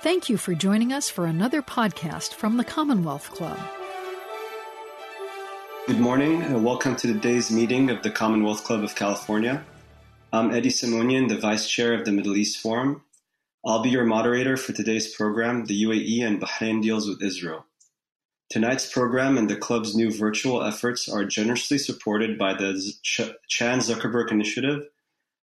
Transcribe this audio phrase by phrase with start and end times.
[0.00, 3.58] Thank you for joining us for another podcast from the Commonwealth Club.
[5.88, 9.64] Good morning and welcome to today's meeting of the Commonwealth Club of California.
[10.32, 13.02] I'm Eddie Simonian, the Vice Chair of the Middle East Forum.
[13.66, 17.66] I'll be your moderator for today's program, The UAE and Bahrain Deals with Israel.
[18.50, 24.30] Tonight's program and the club's new virtual efforts are generously supported by the Chan Zuckerberg
[24.30, 24.86] Initiative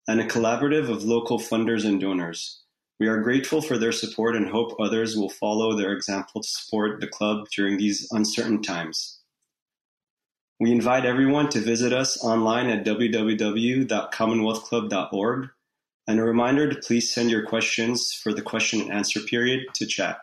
[0.08, 2.64] and a collaborative of local funders and donors.
[3.00, 7.00] We are grateful for their support and hope others will follow their example to support
[7.00, 9.20] the club during these uncertain times.
[10.60, 15.48] We invite everyone to visit us online at www.commonwealthclub.org
[16.06, 19.86] and a reminder to please send your questions for the question and answer period to
[19.86, 20.18] chat.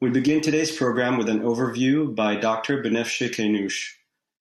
[0.00, 2.84] We begin today's program with an overview by Dr.
[2.84, 3.94] Banafsheh Keynoush,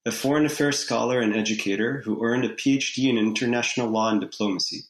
[0.05, 4.83] a foreign affairs scholar and educator who earned a PhD in international law and diplomacy.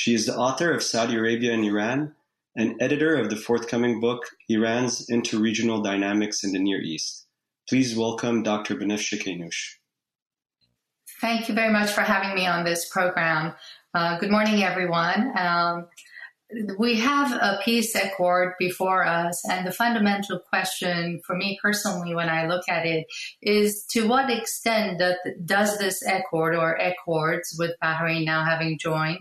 [0.00, 2.14] She is the author of Saudi Arabia and Iran
[2.56, 7.26] and editor of the forthcoming book, Iran's Interregional Dynamics in the Near East.
[7.68, 8.76] Please welcome Dr.
[8.76, 9.74] Banafsheh Keynoush.
[11.20, 13.52] Thank you very much for having me on this program.
[13.92, 15.36] Uh, good morning, everyone.
[15.36, 15.88] Um,
[16.78, 22.28] we have a peace accord before us, and the fundamental question for me personally, when
[22.28, 23.06] I look at it,
[23.42, 25.00] is to what extent
[25.44, 29.20] does this accord or accords with Bahrain now having joined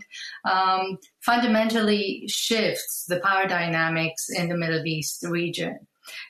[0.49, 5.79] um, fundamentally shifts the power dynamics in the Middle East region?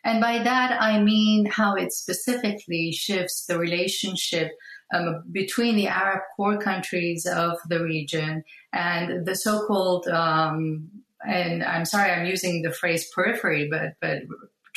[0.03, 4.51] And by that, I mean how it specifically shifts the relationship
[4.93, 10.89] um, between the Arab core countries of the region and the so-called um,
[11.27, 14.23] and I'm sorry I'm using the phrase periphery, but but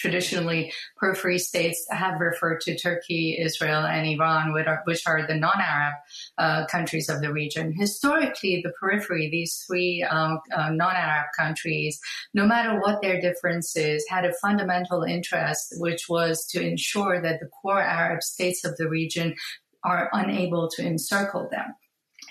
[0.02, 5.94] traditionally periphery states have referred to Turkey, Israel, and Iran, which are, the non-Arab
[6.38, 7.72] uh, countries of the region.
[7.72, 12.00] Historically, the periphery, these three um, uh, non-Arab countries,
[12.34, 17.46] no matter what their differences, had a fundamental interest, which was to ensure that the
[17.46, 19.36] core Arab states of the region
[19.84, 21.74] are unable to encircle them.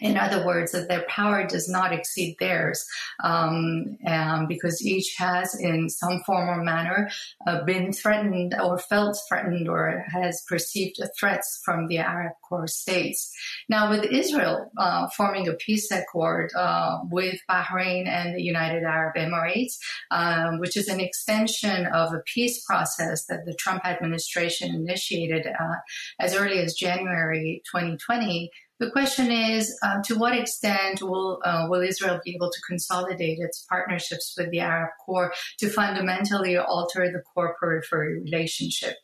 [0.01, 2.85] In other words, that their power does not exceed theirs,
[3.23, 3.97] um,
[4.47, 7.09] because each has, in some form or manner,
[7.47, 13.31] uh, been threatened or felt threatened or has perceived threats from the Arab core states.
[13.69, 19.15] Now, with Israel uh, forming a peace accord uh, with Bahrain and the United Arab
[19.15, 19.77] Emirates,
[20.09, 25.75] um, which is an extension of a peace process that the Trump administration initiated uh,
[26.19, 28.49] as early as January 2020.
[28.81, 33.37] The question is, uh, to what extent will uh, will Israel be able to consolidate
[33.39, 38.95] its partnerships with the Arab core to fundamentally alter the core periphery relationship?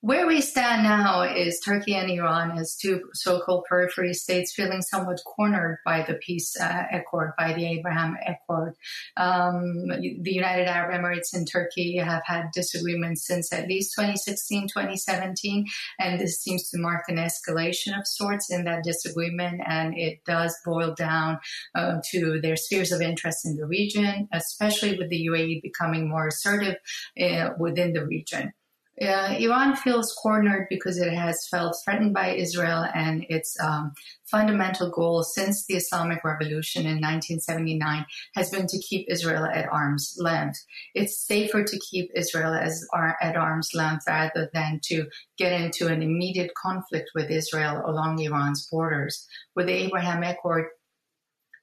[0.00, 5.18] Where we stand now is Turkey and Iran as two so-called periphery states feeling somewhat
[5.26, 8.74] cornered by the peace uh, accord, by the Abraham Accord.
[9.16, 15.66] Um, the United Arab Emirates and Turkey have had disagreements since at least 2016, 2017,
[15.98, 20.56] and this seems to mark an escalation of sorts in that disagreement, and it does
[20.64, 21.40] boil down
[21.74, 26.28] uh, to their spheres of interest in the region, especially with the UAE becoming more
[26.28, 26.76] assertive
[27.20, 28.52] uh, within the region.
[29.00, 33.92] Uh, Iran feels cornered because it has felt threatened by Israel and its um,
[34.30, 40.16] fundamental goal since the Islamic Revolution in 1979 has been to keep Israel at arm's
[40.18, 40.58] length.
[40.94, 42.84] It's safer to keep Israel as
[43.22, 45.06] at arm's length rather than to
[45.36, 49.26] get into an immediate conflict with Israel along Iran's borders.
[49.54, 50.66] With the Abraham Accord,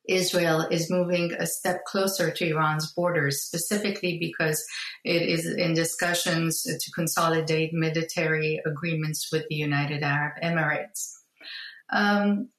[0.08, 4.66] Israel is moving a step closer to Iran's borders, specifically because
[5.04, 11.14] it is in discussions to consolidate military agreements with the United Arab Emirates.
[11.92, 12.50] Um,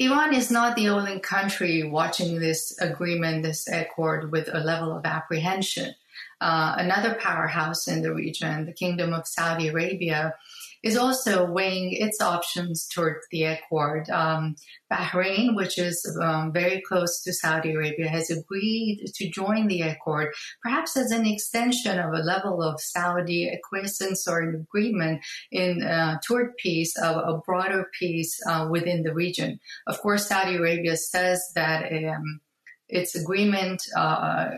[0.00, 5.06] Iran is not the only country watching this agreement, this accord, with a level of
[5.06, 5.94] apprehension.
[6.40, 10.34] Uh, another powerhouse in the region, the Kingdom of Saudi Arabia,
[10.84, 14.08] is also weighing its options toward the accord.
[14.10, 14.54] Um,
[14.92, 20.32] Bahrain, which is um, very close to Saudi Arabia, has agreed to join the accord,
[20.62, 26.18] perhaps as an extension of a level of Saudi acquiescence or an agreement in uh,
[26.24, 29.58] toward peace, of a broader peace uh, within the region.
[29.86, 31.90] Of course, Saudi Arabia says that.
[31.92, 32.40] Um,
[32.88, 34.50] its agreement uh,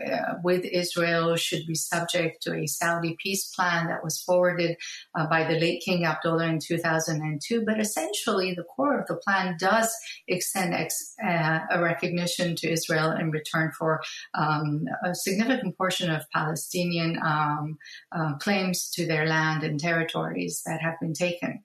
[0.43, 4.75] with Israel should be subject to a Saudi peace plan that was forwarded
[5.15, 7.63] uh, by the late King Abdullah in 2002.
[7.65, 9.95] But essentially, the core of the plan does
[10.27, 14.01] extend ex- uh, a recognition to Israel in return for
[14.33, 17.77] um, a significant portion of Palestinian um,
[18.11, 21.63] uh, claims to their land and territories that have been taken.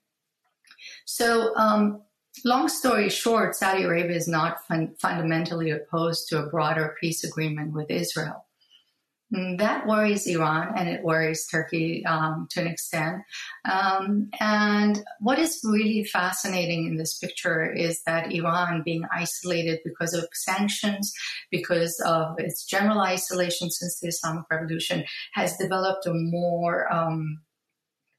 [1.05, 2.03] So, um,
[2.45, 7.73] Long story short, Saudi Arabia is not fun- fundamentally opposed to a broader peace agreement
[7.73, 8.47] with Israel.
[9.35, 13.23] Mm, that worries Iran and it worries Turkey um, to an extent.
[13.71, 20.13] Um, and what is really fascinating in this picture is that Iran, being isolated because
[20.13, 21.13] of sanctions,
[21.51, 27.41] because of its general isolation since the Islamic Revolution, has developed a more um,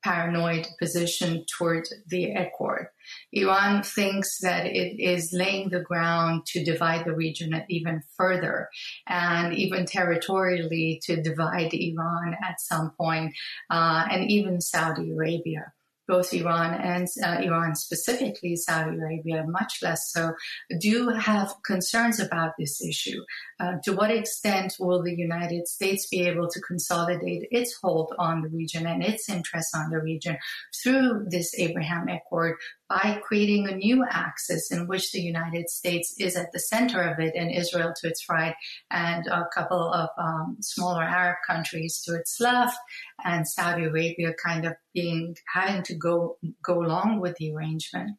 [0.04, 2.88] paranoid position toward the Accord.
[3.32, 8.70] Iran thinks that it is laying the ground to divide the region even further
[9.08, 13.34] and even territorially to divide Iran at some point,
[13.70, 15.74] uh, and even Saudi Arabia
[16.08, 20.34] both Iran and uh, Iran specifically, Saudi Arabia much less so,
[20.80, 23.22] do have concerns about this issue.
[23.60, 28.42] Uh, to what extent will the United States be able to consolidate its hold on
[28.42, 30.38] the region and its interests on the region
[30.82, 32.58] through this Abraham Accord
[32.94, 37.20] by creating a new axis in which the United States is at the center of
[37.20, 38.56] it and Israel to its right
[38.92, 42.78] and a couple of um, smaller Arab countries to its left
[43.24, 48.12] and Saudi Arabia kind of being having to go go along with the arrangement.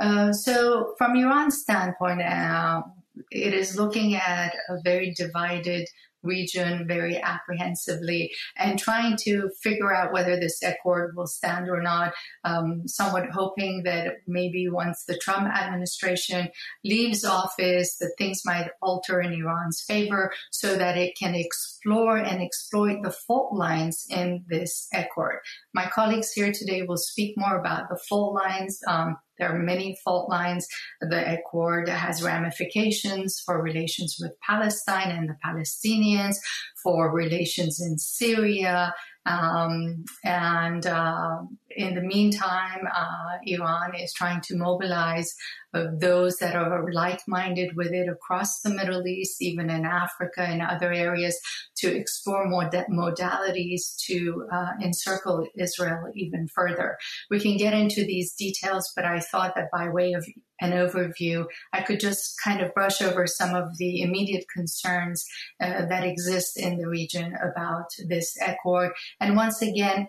[0.00, 2.82] Uh, so from Iran's standpoint, uh,
[3.30, 5.88] it is looking at a very divided
[6.22, 12.12] region very apprehensively and trying to figure out whether this accord will stand or not.
[12.44, 16.48] Um, somewhat hoping that maybe once the Trump administration
[16.84, 22.42] leaves office, that things might alter in Iran's favor so that it can explore and
[22.42, 25.38] exploit the fault lines in this accord.
[25.74, 28.78] My colleagues here today will speak more about the fault lines.
[28.86, 30.66] Um, there are many fault lines.
[31.00, 36.36] The Accord has ramifications for relations with Palestine and the Palestinians,
[36.82, 38.94] for relations in Syria,
[39.26, 41.38] um, and uh,
[41.78, 45.32] in the meantime, uh, Iran is trying to mobilize
[45.72, 50.42] uh, those that are like minded with it across the Middle East, even in Africa
[50.42, 51.38] and other areas,
[51.76, 56.98] to explore more de- modalities to uh, encircle Israel even further.
[57.30, 60.26] We can get into these details, but I thought that by way of
[60.60, 65.24] an overview, I could just kind of brush over some of the immediate concerns
[65.60, 68.90] uh, that exist in the region about this accord.
[69.20, 70.08] And once again,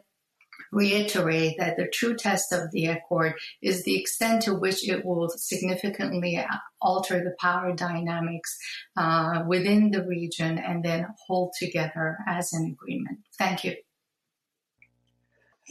[0.72, 5.30] reiterate that the true test of the accord is the extent to which it will
[5.30, 6.44] significantly
[6.82, 8.58] alter the power dynamics
[8.98, 13.20] uh, within the region and then hold together as an agreement.
[13.38, 13.76] Thank you.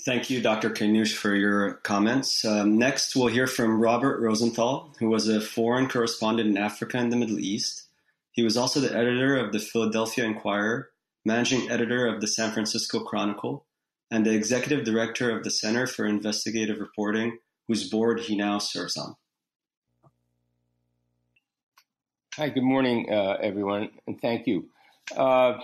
[0.05, 0.71] Thank you, Dr.
[0.71, 2.45] Keynoush, for your comments.
[2.45, 7.11] Um, next, we'll hear from Robert Rosenthal, who was a foreign correspondent in Africa and
[7.11, 7.89] the Middle East.
[8.31, 10.91] He was also the editor of the Philadelphia Inquirer,
[11.25, 13.67] managing editor of the San Francisco Chronicle,
[14.11, 18.97] and the executive director of the Center for Investigative Reporting, whose board he now serves
[18.97, 19.15] on.
[22.37, 24.69] Hi, good morning, uh, everyone, and thank you.
[25.17, 25.55] Uh,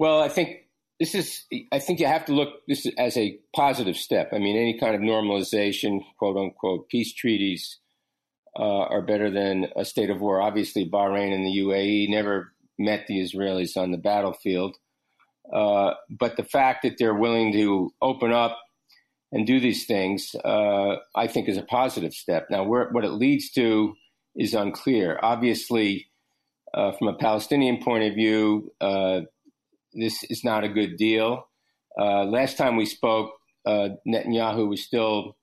[0.00, 0.66] well, I think
[0.98, 4.30] this is, I think you have to look this as a positive step.
[4.32, 7.78] I mean, any kind of normalization, quote unquote, peace treaties
[8.58, 10.40] uh, are better than a state of war.
[10.40, 14.76] Obviously, Bahrain and the UAE never met the Israelis on the battlefield.
[15.52, 18.58] Uh, but the fact that they're willing to open up
[19.32, 22.48] and do these things, uh, I think, is a positive step.
[22.50, 23.94] Now, where, what it leads to
[24.34, 25.18] is unclear.
[25.22, 26.08] Obviously,
[26.74, 29.20] uh, from a Palestinian point of view, uh,
[29.94, 31.48] this is not a good deal.
[31.98, 33.32] Uh, last time we spoke,
[33.66, 35.36] Netanyahu was still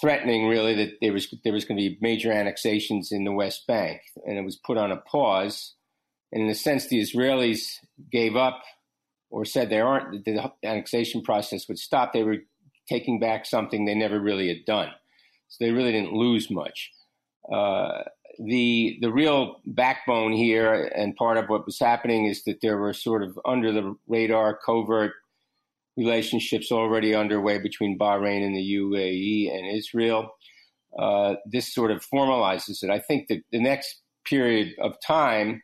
[0.00, 3.66] threatening, really, that there was there was going to be major annexations in the West
[3.66, 5.74] Bank, and it was put on a pause.
[6.32, 7.78] And in a sense, the Israelis
[8.10, 8.62] gave up
[9.36, 12.38] or said they aren't the annexation process would stop, they were
[12.88, 14.88] taking back something they never really had done.
[15.48, 16.90] So they really didn't lose much.
[17.52, 18.04] Uh,
[18.38, 22.94] the the real backbone here and part of what was happening is that there were
[22.94, 25.12] sort of under the radar covert
[25.98, 30.30] relationships already underway between Bahrain and the UAE and Israel.
[30.98, 32.88] Uh, this sort of formalizes it.
[32.88, 35.62] I think that the next period of time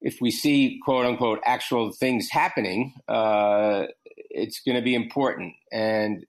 [0.00, 3.84] if we see quote unquote actual things happening, uh,
[4.30, 5.54] it's going to be important.
[5.72, 6.24] And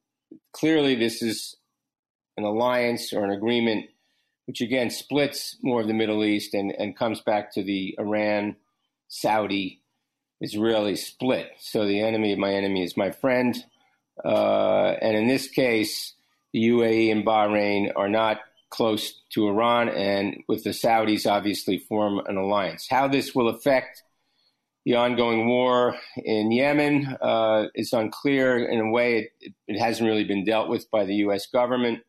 [0.54, 1.56] clearly, this is
[2.38, 3.86] an alliance or an agreement
[4.46, 8.56] which again splits more of the Middle East and, and comes back to the Iran
[9.08, 9.82] Saudi
[10.42, 11.52] Israeli split.
[11.60, 13.56] So the enemy of my enemy is my friend.
[14.24, 16.14] Uh, and in this case,
[16.54, 22.22] the UAE and Bahrain are not close to Iran, and with the Saudis, obviously form
[22.28, 22.88] an alliance.
[22.90, 24.04] How this will affect
[24.86, 28.58] the ongoing war in Yemen uh, is unclear.
[28.58, 31.48] In a way, it, it, hasn't really been dealt with by the U.S.
[31.48, 32.00] government.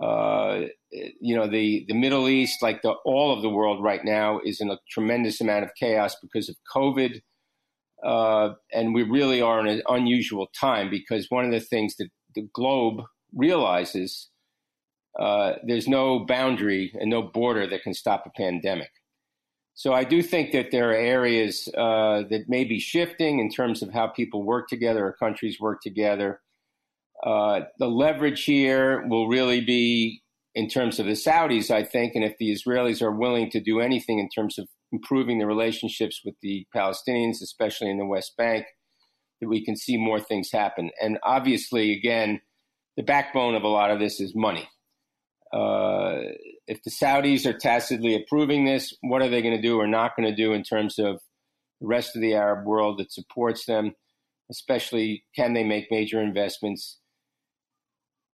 [0.00, 4.40] Uh, you know, the, the Middle East, like the, all of the world right now,
[4.44, 7.20] is in a tremendous amount of chaos because of COVID.
[8.04, 12.08] Uh, and we really are in an unusual time because one of the things that
[12.34, 13.02] the globe
[13.34, 14.28] realizes
[15.18, 18.90] uh, there's no boundary and no border that can stop a pandemic.
[19.74, 23.82] So I do think that there are areas uh, that may be shifting in terms
[23.82, 26.40] of how people work together or countries work together.
[27.24, 30.22] Uh, the leverage here will really be
[30.54, 33.80] in terms of the Saudis, I think, and if the Israelis are willing to do
[33.80, 38.66] anything in terms of improving the relationships with the Palestinians, especially in the West Bank,
[39.40, 40.90] that we can see more things happen.
[41.00, 42.42] And obviously, again,
[42.96, 44.68] the backbone of a lot of this is money.
[45.52, 46.32] Uh,
[46.66, 50.16] if the Saudis are tacitly approving this, what are they going to do or not
[50.16, 51.20] going to do in terms of
[51.80, 53.92] the rest of the Arab world that supports them?
[54.50, 56.98] Especially, can they make major investments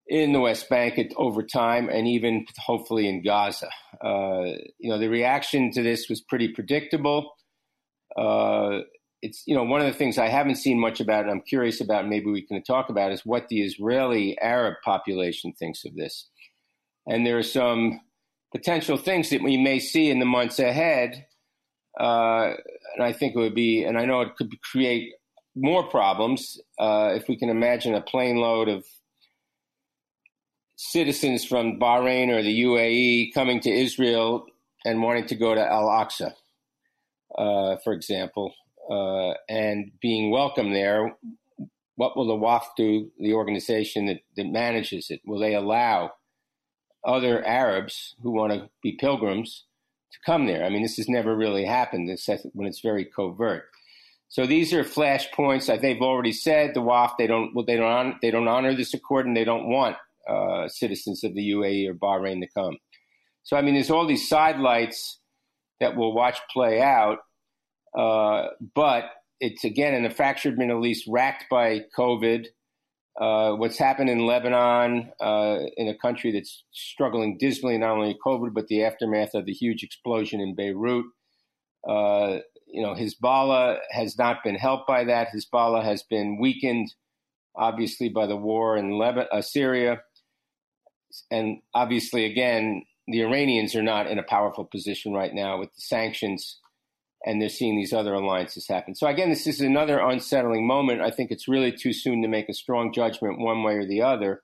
[0.06, 3.70] in the West Bank at, over time and even hopefully in Gaza?
[4.02, 7.32] Uh, you know, the reaction to this was pretty predictable.
[8.16, 8.80] Uh,
[9.20, 11.80] it's you know one of the things I haven't seen much about, and I'm curious
[11.80, 12.08] about.
[12.08, 16.28] Maybe we can talk about is what the Israeli Arab population thinks of this
[17.08, 18.00] and there are some
[18.52, 21.26] potential things that we may see in the months ahead.
[21.98, 22.52] Uh,
[22.94, 25.14] and I think it would be, and I know it could create
[25.56, 28.84] more problems uh, if we can imagine a plane load of
[30.76, 34.46] citizens from Bahrain or the UAE coming to Israel
[34.84, 36.34] and wanting to go to Al Aqsa,
[37.36, 38.54] uh, for example,
[38.88, 41.16] uh, and being welcome there.
[41.96, 45.20] What will the Waqf do, the organization that, that manages it?
[45.26, 46.12] Will they allow
[47.08, 49.64] other Arabs who want to be pilgrims
[50.12, 50.64] to come there.
[50.64, 52.08] I mean, this has never really happened
[52.52, 53.64] when it's very covert.
[54.28, 55.68] So these are flashpoints.
[55.68, 58.74] Like they've already said, the Waqf they don't well, they don't honor, they don't honor
[58.74, 59.96] this accord and they don't want
[60.28, 62.76] uh, citizens of the UAE or Bahrain to come.
[63.42, 65.18] So I mean, there's all these sidelights
[65.80, 67.18] that we'll watch play out,
[67.96, 69.04] uh, but
[69.40, 72.48] it's again in a fractured Middle East racked by COVID
[73.20, 78.54] uh, what's happened in Lebanon, uh, in a country that's struggling dismally, not only COVID,
[78.54, 81.04] but the aftermath of the huge explosion in Beirut.
[81.88, 85.28] Uh, you know, Hezbollah has not been helped by that.
[85.34, 86.94] Hezbollah has been weakened,
[87.56, 90.00] obviously, by the war in Lebanon, uh, Syria.
[91.30, 95.80] And obviously, again, the Iranians are not in a powerful position right now with the
[95.80, 96.60] sanctions
[97.24, 98.94] and they're seeing these other alliances happen.
[98.94, 101.00] So again, this is another unsettling moment.
[101.00, 104.02] I think it's really too soon to make a strong judgment one way or the
[104.02, 104.42] other.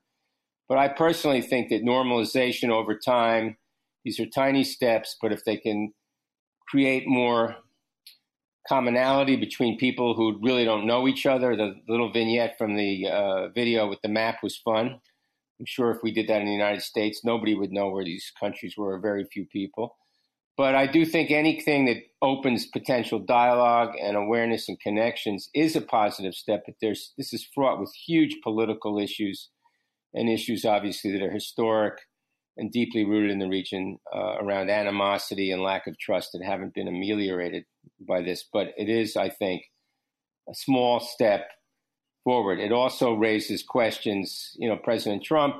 [0.69, 3.57] But I personally think that normalization over time,
[4.05, 5.93] these are tiny steps, but if they can
[6.69, 7.57] create more
[8.67, 13.49] commonality between people who really don't know each other, the little vignette from the uh,
[13.49, 15.01] video with the map was fun.
[15.61, 18.33] I'm sure if we did that in the United States, nobody would know where these
[18.41, 19.97] countries were, very few people.
[20.57, 25.81] But I do think anything that opens potential dialogue and awareness and connections is a
[25.81, 26.63] positive step.
[26.67, 29.51] But there's this is fraught with huge political issues
[30.13, 31.95] and issues, obviously, that are historic
[32.57, 36.73] and deeply rooted in the region uh, around animosity and lack of trust that haven't
[36.73, 37.65] been ameliorated
[38.07, 38.45] by this.
[38.53, 39.63] But it is, I think,
[40.49, 41.49] a small step
[42.23, 42.61] forward.
[42.61, 44.53] It also raises questions.
[44.55, 45.57] You know, President Trump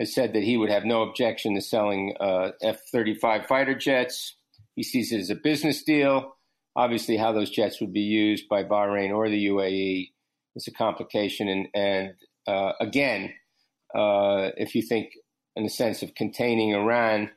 [0.00, 4.34] has said that he would have no objection to selling uh, F 35 fighter jets.
[4.74, 6.36] He sees it as a business deal.
[6.74, 10.10] Obviously, how those jets would be used by Bahrain or the UAE
[10.56, 11.48] is a complication.
[11.48, 12.14] And, and
[12.46, 13.34] uh, again,
[13.94, 15.10] uh, if you think
[15.54, 17.30] in the sense of containing Iran,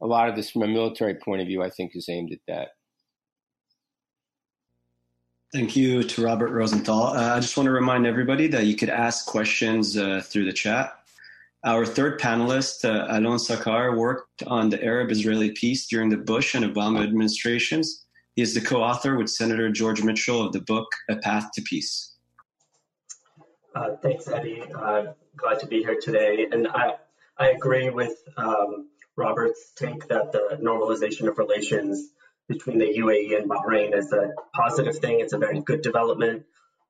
[0.00, 2.38] a lot of this from a military point of view, I think, is aimed at
[2.48, 2.68] that.
[5.52, 7.08] Thank you to Robert Rosenthal.
[7.08, 10.52] Uh, I just want to remind everybody that you could ask questions uh, through the
[10.52, 10.98] chat.
[11.64, 16.54] Our third panelist, uh, Alon Sachar, worked on the Arab Israeli peace during the Bush
[16.54, 18.04] and Obama administrations.
[18.34, 21.62] He is the co author with Senator George Mitchell of the book A Path to
[21.62, 22.14] Peace.
[23.74, 24.62] Uh, thanks, Eddie.
[24.74, 26.46] Uh, glad to be here today.
[26.52, 26.96] And I,
[27.38, 32.10] I agree with um, Robert's take that the normalization of relations
[32.48, 35.20] between the UAE and Bahrain is a positive thing.
[35.20, 36.44] It's a very good development.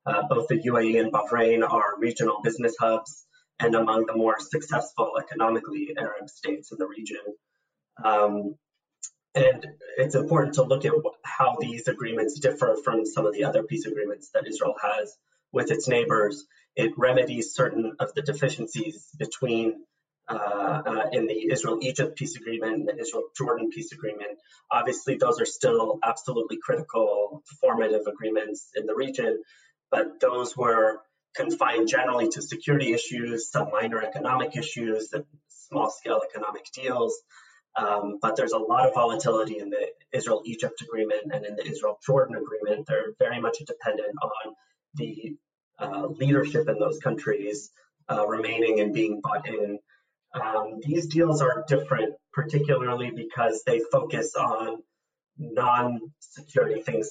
[0.04, 3.25] Uh, both the UAE and Bahrain are regional business hubs
[3.58, 7.22] and among the more successful economically Arab states in the region.
[8.04, 8.56] Um,
[9.34, 9.66] and
[9.98, 13.84] it's important to look at how these agreements differ from some of the other peace
[13.84, 15.14] agreements that Israel has
[15.52, 16.44] with its neighbors.
[16.75, 19.84] It remedies certain of the deficiencies between
[20.28, 24.38] uh, uh, in the Israel-Egypt peace agreement and the Israel-Jordan peace agreement.
[24.72, 29.42] Obviously, those are still absolutely critical, formative agreements in the region,
[29.90, 31.00] but those were
[31.37, 35.12] confined generally to security issues, some minor economic issues,
[35.49, 37.16] small scale economic deals.
[37.76, 41.66] Um, but there's a lot of volatility in the Israel Egypt agreement and in the
[41.66, 42.87] Israel Jordan agreement.
[42.87, 44.55] They're very much dependent on
[44.95, 45.37] the
[45.78, 47.71] uh, leadership in those countries
[48.11, 49.78] uh, remaining and being bought in.
[50.35, 54.83] Um, these deals are different, particularly because they focus on
[55.38, 57.11] non security things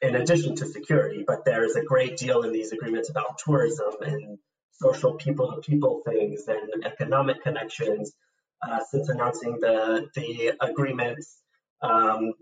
[0.00, 4.38] in addition to security, but there's a great deal in these agreements about tourism and
[4.72, 8.12] social people to people things and economic connections.
[8.60, 11.38] Uh, since announcing the the agreements,
[11.80, 12.32] um,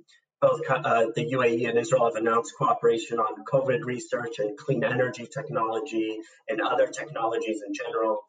[0.40, 5.26] both uh, the UAE and Israel have announced cooperation on COVID research and clean energy
[5.26, 8.22] technology and other technologies in general.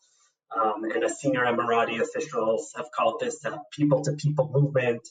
[0.55, 5.07] Um, and a senior Emirati officials have called this a people-to-people movement.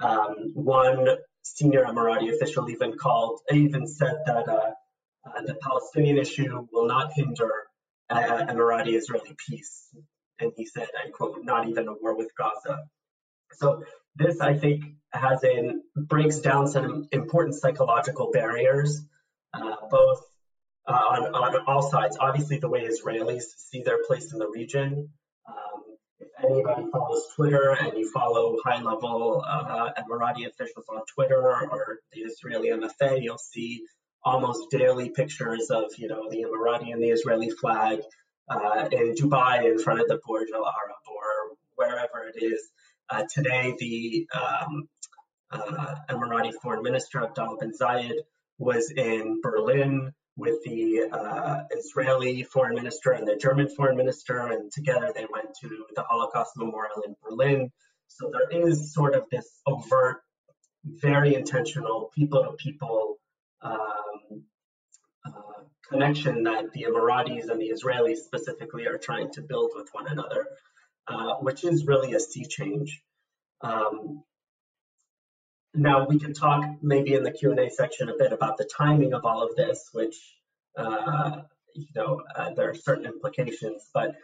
[0.00, 1.08] Um, one
[1.56, 4.70] senior Emirati official even called, even said that uh,
[5.26, 7.52] uh, the Palestinian issue will not hinder
[8.10, 9.88] uh, Emirati-Israeli peace.
[10.40, 12.84] And he said, I quote, not even a war with Gaza.
[13.54, 13.82] So
[14.16, 19.00] this, I think, has in breaks down some important psychological barriers,
[19.54, 20.20] uh, both
[20.86, 22.16] uh, on, on all sides.
[22.20, 25.10] Obviously, the way Israelis see their place in the region.
[26.48, 32.70] Anybody follows Twitter and you follow high-level uh, Emirati officials on Twitter or the Israeli
[32.70, 33.84] MFA, you'll see
[34.24, 38.00] almost daily pictures of you know the Emirati and the Israeli flag
[38.48, 42.62] uh, in Dubai in front of the Burj Al Arab or wherever it is.
[43.10, 44.88] Uh, today, the um,
[45.50, 48.16] uh, Emirati Foreign Minister Abdullah bin Zayed
[48.58, 54.70] was in Berlin with the uh, Israeli Foreign Minister and the German Foreign Minister, and
[54.70, 57.72] together they went to the Holocaust Memorial in Berlin.
[58.06, 60.22] So there is sort of this overt,
[60.84, 63.16] very intentional people to people
[63.62, 64.44] um,
[65.26, 70.06] uh, connection that the Emiratis and the Israelis specifically are trying to build with one
[70.06, 70.46] another,
[71.08, 73.02] uh, which is really a sea change.
[73.60, 74.22] Um,
[75.78, 79.24] now we can talk maybe in the Q&A section a bit about the timing of
[79.24, 80.16] all of this, which,
[80.76, 81.42] uh,
[81.74, 84.16] you know, uh, there are certain implications, but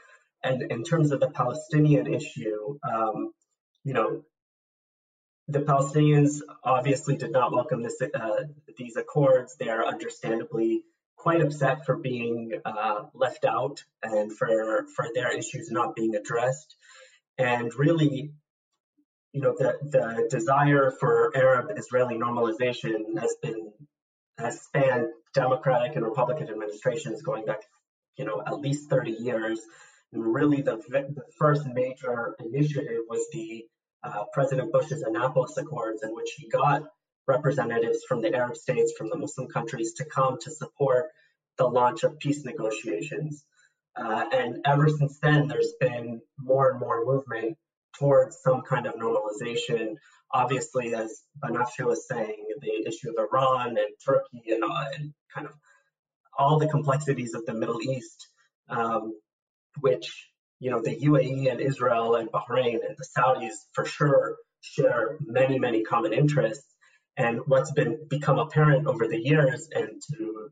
[0.42, 3.32] and in terms of the Palestinian issue, um,
[3.82, 4.24] you know,
[5.48, 8.44] the Palestinians obviously did not welcome this, uh,
[8.76, 9.56] these accords.
[9.56, 10.84] They are understandably
[11.16, 16.76] quite upset for being uh, left out and for for their issues not being addressed.
[17.38, 18.32] And really,
[19.34, 23.72] you know, the, the desire for Arab-Israeli normalization has been
[24.38, 27.62] has spanned Democratic and Republican administrations going back,
[28.16, 29.60] you know, at least 30 years.
[30.12, 33.64] And really, the, the first major initiative was the
[34.04, 36.82] uh, President Bush's Annapolis Accords, in which he got
[37.26, 41.06] representatives from the Arab states, from the Muslim countries, to come to support
[41.58, 43.44] the launch of peace negotiations.
[43.96, 47.56] Uh, and ever since then, there's been more and more movement
[47.98, 49.96] towards some kind of normalization.
[50.32, 55.46] Obviously, as Banafsheh was saying, the issue of Iran and Turkey and, uh, and kind
[55.46, 55.52] of
[56.36, 58.28] all the complexities of the Middle East,
[58.68, 59.14] um,
[59.80, 60.28] which
[60.60, 65.58] you know the UAE and Israel and Bahrain and the Saudis for sure share many
[65.58, 66.66] many common interests.
[67.16, 70.50] And what's been become apparent over the years, and to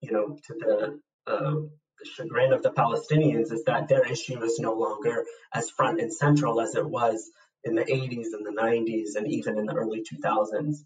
[0.00, 1.54] you know to the uh,
[2.00, 6.12] the chagrin of the Palestinians is that their issue is no longer as front and
[6.12, 7.30] central as it was
[7.64, 10.76] in the 80s and the 90s and even in the early 2000s.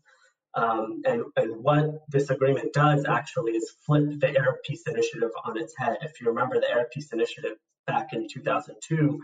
[0.57, 5.59] Um, and, and what this agreement does actually is flip the Arab Peace Initiative on
[5.59, 5.99] its head.
[6.03, 9.21] If you remember, the Arab Peace Initiative back in 2002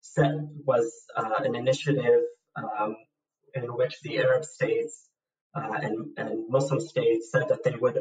[0.00, 0.32] set,
[0.64, 2.22] was uh, an initiative
[2.56, 2.96] um,
[3.54, 5.08] in which the Arab states
[5.54, 7.98] uh, and, and Muslim states said that they would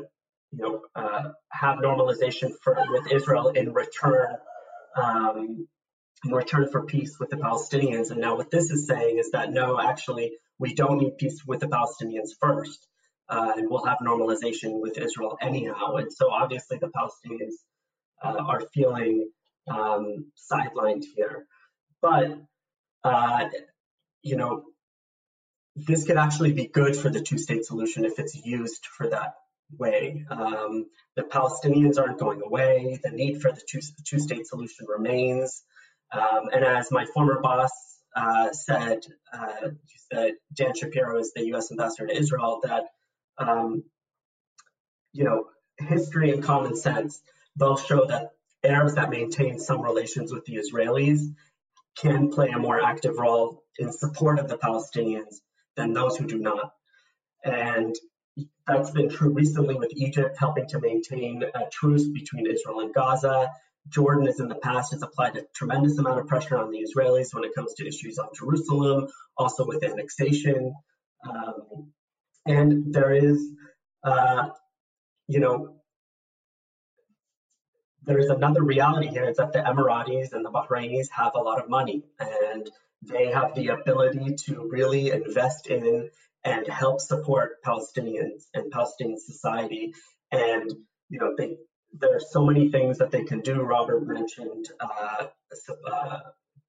[0.51, 4.35] you know, uh, have normalization for with Israel in return,
[4.95, 5.67] um,
[6.25, 8.11] in return for peace with the Palestinians.
[8.11, 11.59] And now what this is saying is that no, actually, we don't need peace with
[11.59, 12.87] the Palestinians first,
[13.29, 15.95] uh, and we'll have normalization with Israel anyhow.
[15.95, 17.53] And so obviously the Palestinians
[18.23, 19.29] uh, are feeling
[19.67, 21.45] um, sidelined here,
[22.01, 22.39] but
[23.03, 23.49] uh,
[24.23, 24.63] you know.
[25.75, 29.35] This could actually be good for the two-state solution if it's used for that
[29.77, 30.25] way.
[30.29, 32.99] Um, the Palestinians aren't going away.
[33.03, 35.63] The need for the two, two state solution remains.
[36.11, 37.71] Um, and as my former boss
[38.15, 39.01] uh, said,
[39.31, 39.69] uh,
[40.53, 41.71] Dan Shapiro is the U.S.
[41.71, 42.85] ambassador to Israel, that,
[43.37, 43.83] um,
[45.13, 45.45] you know,
[45.77, 47.21] history and common sense
[47.55, 48.31] both show that
[48.63, 51.21] Arabs that maintain some relations with the Israelis
[51.97, 55.35] can play a more active role in support of the Palestinians
[55.75, 56.73] than those who do not.
[57.43, 57.95] And
[58.67, 63.49] that's been true recently with Egypt helping to maintain a truce between Israel and Gaza.
[63.87, 67.33] Jordan has in the past has applied a tremendous amount of pressure on the Israelis
[67.33, 70.75] when it comes to issues on Jerusalem, also with annexation.
[71.27, 71.91] Um,
[72.45, 73.43] and there is,
[74.03, 74.49] uh,
[75.27, 75.75] you know,
[78.03, 81.61] there is another reality here is that the Emiratis and the Bahrainis have a lot
[81.61, 82.69] of money and
[83.01, 86.09] they have the ability to really invest in
[86.43, 89.93] and help support Palestinians and Palestinian society.
[90.31, 90.71] And,
[91.09, 91.57] you know, they,
[91.93, 93.61] there are so many things that they can do.
[93.61, 95.25] Robert mentioned uh,
[95.91, 96.19] uh,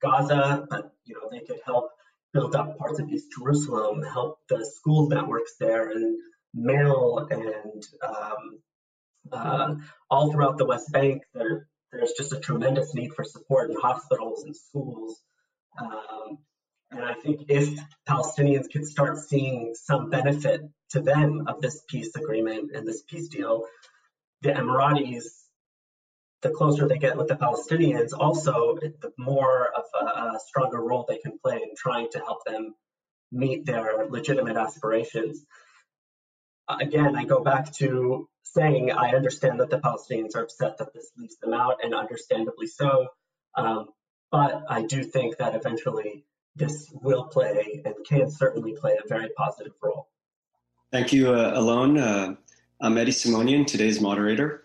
[0.03, 1.91] Gaza, but, you know, they could help
[2.33, 6.19] build up parts of East Jerusalem, help the school networks there and
[6.55, 8.61] mail and um,
[9.33, 9.75] uh,
[10.09, 11.23] all throughout the West Bank.
[11.35, 15.21] There, there's just a tremendous need for support in hospitals and schools.
[15.81, 16.39] Um,
[16.91, 22.15] and I think if Palestinians could start seeing some benefit to them of this peace
[22.17, 23.65] agreement and this peace deal,
[24.43, 25.25] the Emiratis,
[26.43, 31.05] the closer they get with the Palestinians, also the more of a, a stronger role
[31.07, 32.75] they can play in trying to help them
[33.31, 35.45] meet their legitimate aspirations.
[36.69, 41.11] Again, I go back to saying I understand that the Palestinians are upset that this
[41.17, 43.09] leaves them out, and understandably so.
[43.55, 43.89] Um,
[44.33, 46.25] but I do think that eventually
[46.57, 50.09] this will play and can certainly play a very positive role.
[50.93, 51.99] Thank you, uh, Alon.
[51.99, 52.35] Uh,
[52.81, 54.65] I'm Eddie Simonian, today's moderator.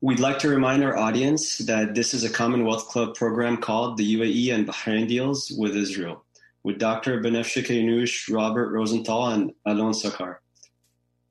[0.00, 4.16] We'd like to remind our audience that this is a Commonwealth Club program called the
[4.16, 6.24] UAE and Bahrain Deals with Israel,
[6.64, 7.20] with Dr.
[7.20, 10.36] Banafsheh Keynoush, Robert Rosenthal, and Alon Sachar.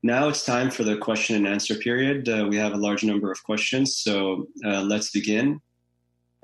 [0.02, 2.30] Now it's time for the question and answer period.
[2.30, 5.60] Uh, we have a large number of questions, so uh, let's begin.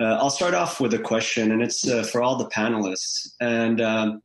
[0.01, 3.35] Uh, I'll start off with a question, and it's uh, for all the panelists.
[3.39, 4.23] And um,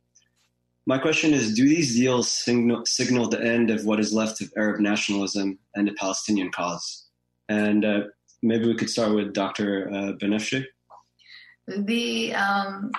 [0.87, 4.51] my question is Do these deals signal, signal the end of what is left of
[4.57, 7.05] Arab nationalism and the Palestinian cause?
[7.47, 7.99] And uh,
[8.41, 9.89] maybe we could start with Dr.
[9.89, 10.65] Uh, Banafsheh.
[11.67, 12.91] The um,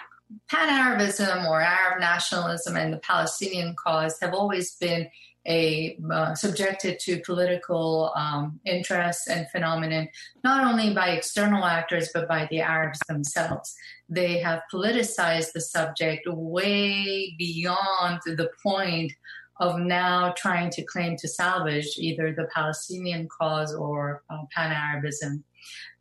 [0.49, 5.09] Pan Arabism or Arab nationalism and the Palestinian cause have always been
[5.49, 10.09] a uh, subjected to political um, interests and phenomenon,
[10.45, 13.75] not only by external actors but by the Arabs themselves.
[14.09, 19.13] They have politicized the subject way beyond the point
[19.61, 25.45] of now trying to claim to salvage either the Palestinian cause or uh, Pan Arabism.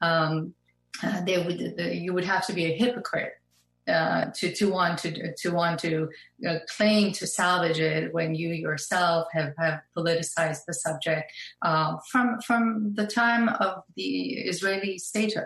[0.01, 0.53] Um,
[1.03, 3.33] uh, they would, you would have to be a hypocrite
[3.87, 6.09] uh, to to want to to want to
[6.47, 12.39] uh, claim to salvage it when you yourself have, have politicized the subject uh, from
[12.41, 15.45] from the time of the Israeli statehood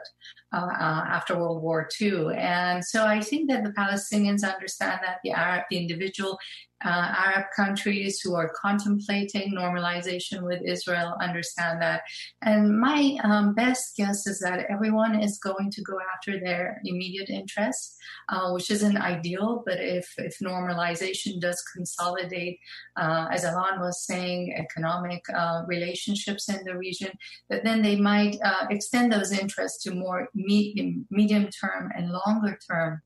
[0.53, 5.19] uh, uh, after World War II, and so I think that the Palestinians understand that
[5.23, 6.37] the Arab, the individual
[6.83, 12.01] uh, Arab countries who are contemplating normalization with Israel understand that.
[12.41, 17.29] And my um, best guess is that everyone is going to go after their immediate
[17.29, 17.97] interests,
[18.29, 19.63] uh, which isn't ideal.
[19.65, 22.59] But if, if normalization does consolidate,
[22.97, 27.11] uh, as Alon was saying, economic uh, relationships in the region,
[27.49, 32.57] that then they might uh, extend those interests to more medium, medium term and longer
[32.69, 33.01] term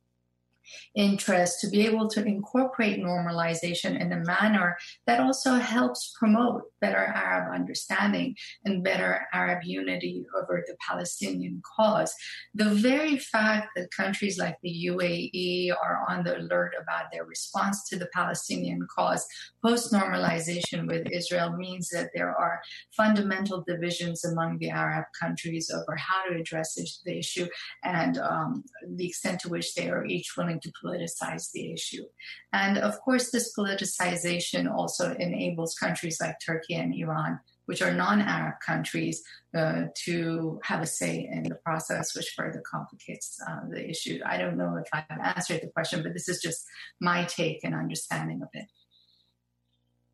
[0.95, 7.05] interest to be able to incorporate normalization in a manner that also helps promote better
[7.25, 12.13] Arab understanding and better Arab unity over the Palestinian cause.
[12.53, 17.87] The very fact that countries like the UAE are on the alert about their response
[17.89, 19.25] to the Palestinian cause
[19.65, 22.61] post normalization with Israel means that there are
[22.95, 27.47] fundamental divisions among the Arab countries over how to address the issue
[27.83, 28.63] and um,
[28.97, 32.05] the extent to which they are each willing to politicize the issue.
[32.53, 38.21] And of course, this politicization also enables countries like Turkey and Iran, which are non
[38.21, 39.23] Arab countries,
[39.55, 44.19] uh, to have a say in the process, which further complicates uh, the issue.
[44.25, 46.65] I don't know if I've answered the question, but this is just
[46.99, 48.67] my take and understanding of it.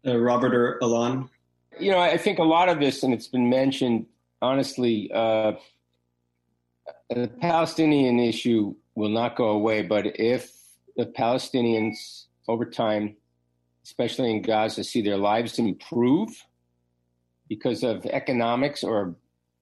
[0.05, 1.29] Uh, Robert or Alon?
[1.79, 4.07] You know, I think a lot of this, and it's been mentioned,
[4.41, 5.53] honestly, uh,
[7.09, 9.83] the Palestinian issue will not go away.
[9.83, 10.51] But if
[10.97, 13.15] the Palestinians over time,
[13.85, 16.29] especially in Gaza, see their lives improve
[17.51, 19.13] because of economics or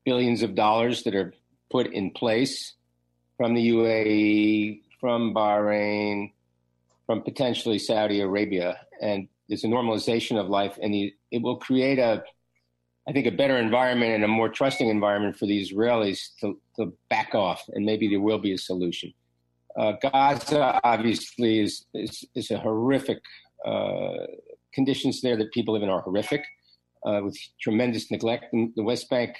[0.06, 1.34] billions of dollars that are
[1.71, 2.75] put in place
[3.36, 6.32] from the UAE, from Bahrain,
[7.08, 11.97] from potentially Saudi Arabia, and there's a normalization of life, and the, it will create
[11.97, 12.23] a,
[13.08, 16.93] I think, a better environment and a more trusting environment for the Israelis to, to
[17.10, 19.12] back off, and maybe there will be a solution.
[19.75, 23.19] Uh, Gaza obviously is is, is a horrific
[23.65, 24.28] uh,
[24.75, 26.45] conditions there that people live in are horrific,
[27.05, 28.45] uh, with tremendous neglect.
[28.51, 29.35] The West Bank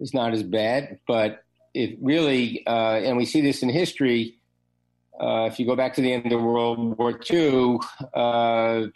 [0.00, 1.42] is not as bad, but
[1.74, 4.38] it really, uh, and we see this in history.
[5.20, 7.78] Uh, if you go back to the end of World War II,
[8.14, 8.86] uh,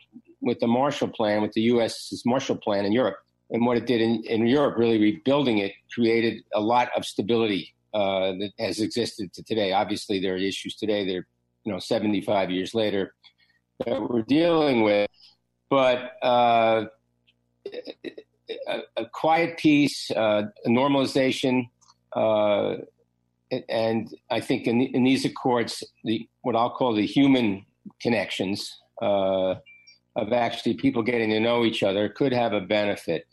[0.42, 3.16] with the Marshall Plan, with the U.S.'s Marshall Plan in Europe,
[3.50, 7.74] and what it did in, in Europe, really rebuilding it, created a lot of stability
[7.92, 9.72] uh, that has existed to today.
[9.72, 11.26] Obviously, there are issues today that are,
[11.64, 13.14] you know, 75 years later
[13.84, 15.08] that we're dealing with,
[15.68, 16.84] but uh,
[17.66, 21.68] a, a, quiet peace, uh, a normalization,
[22.14, 22.76] uh,
[23.68, 27.66] and I think in, in, these accords, the what I'll call the human
[28.00, 29.54] connections uh,
[30.16, 33.26] of actually people getting to know each other could have a benefit.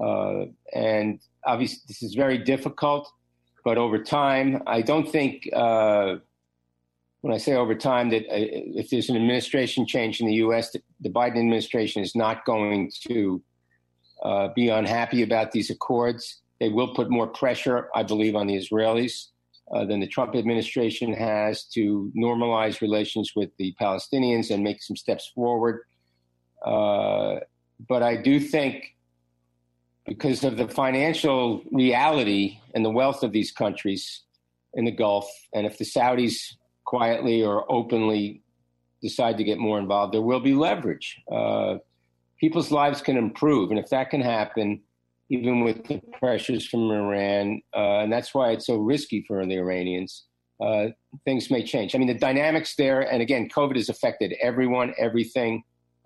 [0.00, 3.10] Uh, and obviously, this is very difficult,
[3.64, 5.48] but over time, I don't think.
[5.52, 6.16] Uh,
[7.20, 8.36] when I say over time, that uh,
[8.76, 13.42] if there's an administration change in the U.S., the Biden administration is not going to
[14.24, 16.40] uh, be unhappy about these accords.
[16.60, 19.28] They will put more pressure, I believe, on the Israelis
[19.72, 24.96] uh, than the Trump administration has to normalize relations with the Palestinians and make some
[24.96, 25.82] steps forward.
[26.64, 27.40] Uh,
[27.88, 28.94] but I do think
[30.06, 34.22] because of the financial reality and the wealth of these countries
[34.74, 38.42] in the Gulf, and if the Saudis quietly or openly
[39.02, 41.20] decide to get more involved, there will be leverage.
[41.30, 41.76] Uh,
[42.44, 43.70] people's lives can improve.
[43.70, 44.82] And if that can happen,
[45.30, 49.56] even with the pressures from Iran, uh, and that's why it's so risky for the
[49.56, 50.24] Iranians,
[50.62, 50.88] uh,
[51.24, 51.94] things may change.
[51.94, 55.62] I mean, the dynamics there, and again, COVID has affected everyone, everything.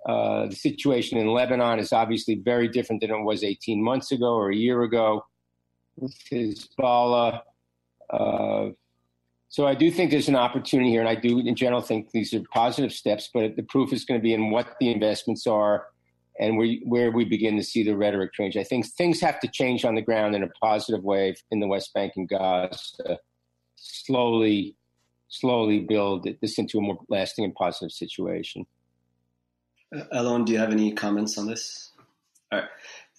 [0.09, 4.33] Uh, the situation in Lebanon is obviously very different than it was 18 months ago
[4.35, 5.25] or a year ago
[6.31, 7.41] Hezbollah.
[8.09, 8.69] Uh,
[9.49, 12.33] so I do think there's an opportunity here, and I do, in general, think these
[12.33, 13.29] are positive steps.
[13.35, 15.87] But the proof is going to be in what the investments are
[16.39, 18.57] and we, where we begin to see the rhetoric change.
[18.57, 21.67] I think things have to change on the ground in a positive way in the
[21.67, 22.79] West Bank and Gaza.
[23.05, 23.19] To
[23.77, 24.77] slowly,
[25.29, 28.67] slowly build this into a more lasting and positive situation.
[29.95, 31.93] Uh, Alon, do you have any comments on this?
[32.53, 32.69] All right.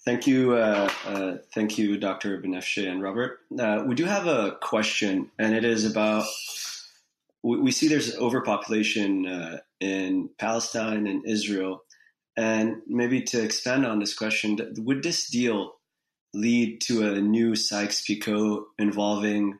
[0.04, 2.40] Thank you, uh, uh, thank you, Dr.
[2.40, 3.40] Banafsheh and Robert.
[3.58, 6.24] Uh, we do have a question, and it is about
[7.42, 11.84] we, we see there's overpopulation uh, in Palestine and Israel,
[12.40, 15.74] and maybe to expand on this question, would this deal
[16.32, 19.58] lead to a new Sykes-Picot involving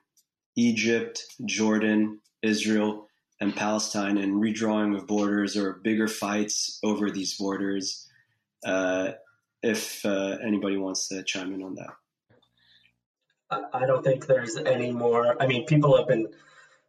[0.57, 3.07] Egypt, Jordan, Israel,
[3.39, 8.09] and Palestine, and redrawing of borders or bigger fights over these borders?
[8.65, 9.13] Uh,
[9.63, 11.91] if uh, anybody wants to chime in on that.
[13.75, 15.37] I don't think there's any more.
[15.39, 16.29] I mean, people have been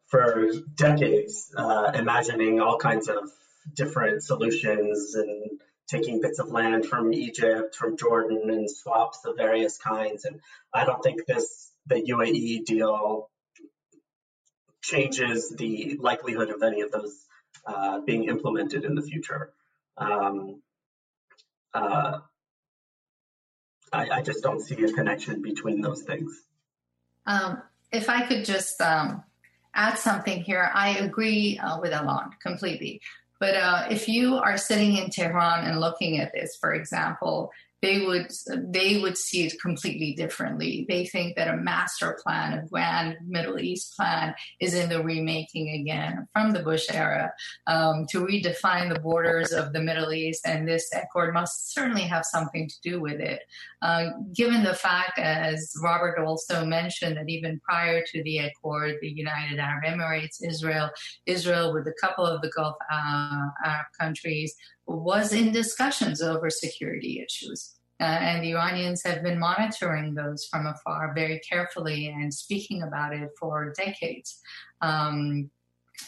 [0.07, 3.29] for decades uh, imagining all kinds of
[3.75, 5.59] different solutions and
[5.91, 10.25] taking bits of land from Egypt, from Jordan, and swaps of various kinds.
[10.25, 10.39] And
[10.73, 13.29] I don't think this the UAE deal
[14.81, 17.25] changes the likelihood of any of those
[17.65, 19.51] uh, being implemented in the future.
[19.97, 20.61] Um,
[21.73, 22.19] uh,
[23.93, 26.41] I, I, just don't see a connection between those things.
[27.25, 29.23] Um, if I could just um,
[29.73, 33.01] add something here, I agree uh, with Alon completely.
[33.41, 37.51] But uh, if you are sitting in Tehran and looking at this, for example,
[37.81, 40.85] they would they would see it completely differently.
[40.87, 45.81] They think that a master plan, a grand Middle East plan, is in the remaking
[45.81, 47.33] again from the Bush era
[47.67, 52.23] um, to redefine the borders of the Middle East, and this accord must certainly have
[52.25, 53.41] something to do with it.
[53.81, 59.09] Uh, given the fact, as Robert also mentioned, that even prior to the accord, the
[59.09, 60.89] United Arab Emirates, Israel,
[61.25, 64.55] Israel with a couple of the Gulf uh, Arab countries
[64.91, 67.75] was in discussions over security issues.
[67.99, 73.13] Uh, and the Iranians have been monitoring those from afar very carefully and speaking about
[73.13, 74.39] it for decades.
[74.81, 75.51] Um,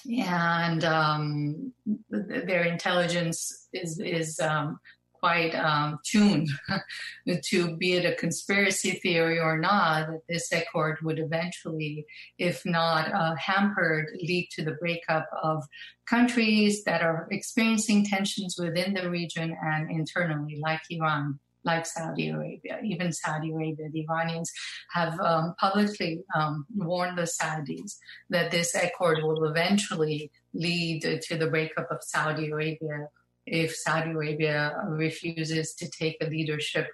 [0.09, 1.71] and um,
[2.09, 4.79] their intelligence is, is um,
[5.23, 6.49] quite um, tuned
[7.45, 12.05] to be it a conspiracy theory or not, that this accord would eventually,
[12.37, 15.63] if not uh, hampered, lead to the breakup of
[16.05, 22.81] countries that are experiencing tensions within the region and internally, like Iran like Saudi Arabia.
[22.83, 24.51] Even Saudi Arabia, the Iranians
[24.91, 27.95] have um, publicly um, warned the Saudis
[28.29, 33.07] that this accord will eventually lead to the breakup of Saudi Arabia
[33.45, 36.87] if Saudi Arabia refuses to take a leadership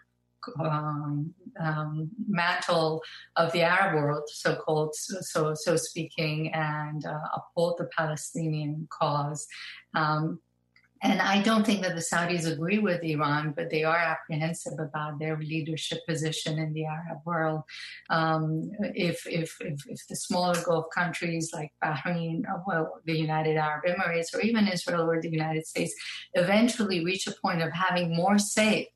[0.60, 3.02] um, um, mantle
[3.36, 9.48] of the Arab world, so-called, so so speaking, and uh, uphold the Palestinian cause.
[9.96, 10.40] Um,
[11.02, 15.18] and I don't think that the Saudis agree with Iran, but they are apprehensive about
[15.18, 17.62] their leadership position in the Arab world.
[18.10, 23.86] Um, if, if, if, if, the smaller Gulf countries like Bahrain, well, the United Arab
[23.86, 25.94] Emirates, or even Israel or the United States
[26.34, 28.90] eventually reach a point of having more say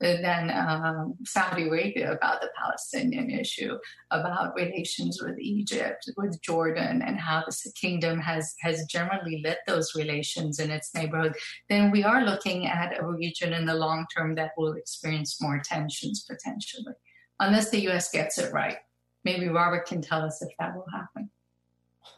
[0.00, 3.78] than um, Saudi Arabia about the Palestinian issue,
[4.10, 9.94] about relations with Egypt, with Jordan, and how the kingdom has has generally led those
[9.94, 11.34] relations in its neighborhood,
[11.68, 15.62] then we are looking at a region in the long term that will experience more
[15.64, 16.94] tensions potentially,
[17.40, 18.10] unless the U.S.
[18.10, 18.78] gets it right.
[19.24, 21.30] Maybe Robert can tell us if that will happen.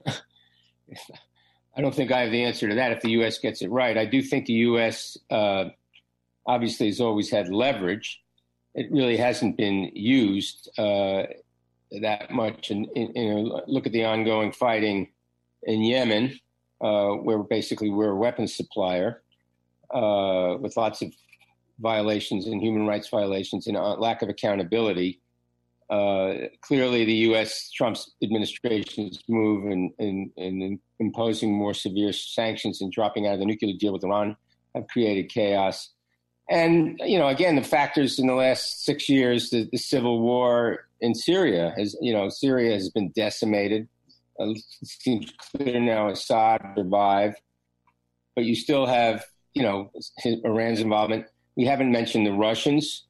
[1.76, 2.92] I don't think I have the answer to that.
[2.92, 3.38] If the U.S.
[3.38, 5.18] gets it right, I do think the U.S.
[5.30, 5.66] Uh,
[6.46, 8.22] obviously has always had leverage.
[8.74, 11.24] It really hasn't been used uh,
[12.00, 12.70] that much.
[12.70, 15.08] And, you know, look at the ongoing fighting
[15.62, 16.38] in Yemen,
[16.80, 19.22] uh, where basically we're a weapons supplier
[19.92, 21.12] uh, with lots of
[21.78, 25.20] violations and human rights violations and uh, lack of accountability.
[25.88, 27.70] Uh, clearly, the U.S.
[27.70, 33.46] Trump's administration's move in, in, in imposing more severe sanctions and dropping out of the
[33.46, 34.36] nuclear deal with Iran
[34.74, 35.90] have created chaos.
[36.48, 40.86] And, you know, again, the factors in the last six years, the, the civil war
[41.00, 43.88] in Syria has, you know, Syria has been decimated.
[44.38, 47.38] Uh, it seems clear now Assad survived.
[48.36, 49.90] But you still have, you know,
[50.44, 51.26] Iran's involvement.
[51.56, 53.06] We haven't mentioned the Russians,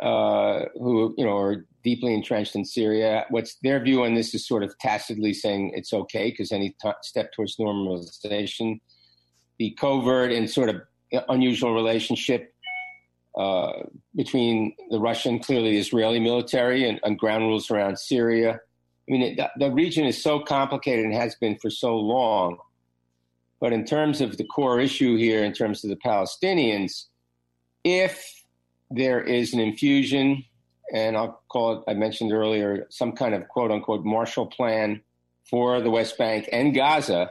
[0.00, 3.26] uh, who, you know, are deeply entrenched in Syria.
[3.30, 6.90] What's their view on this is sort of tacitly saying it's okay because any t-
[7.02, 8.80] step towards normalization,
[9.58, 10.76] the covert and sort of
[11.28, 12.54] unusual relationship
[13.36, 13.72] uh,
[14.16, 18.54] between the Russian, clearly Israeli military, and, and, ground rules around Syria.
[18.54, 22.58] I mean, it, the region is so complicated and has been for so long.
[23.60, 27.04] But in terms of the core issue here, in terms of the Palestinians,
[27.84, 28.42] if
[28.90, 30.44] there is an infusion,
[30.92, 35.02] and I'll call it, I mentioned earlier, some kind of quote unquote Marshall Plan
[35.48, 37.30] for the West Bank and Gaza,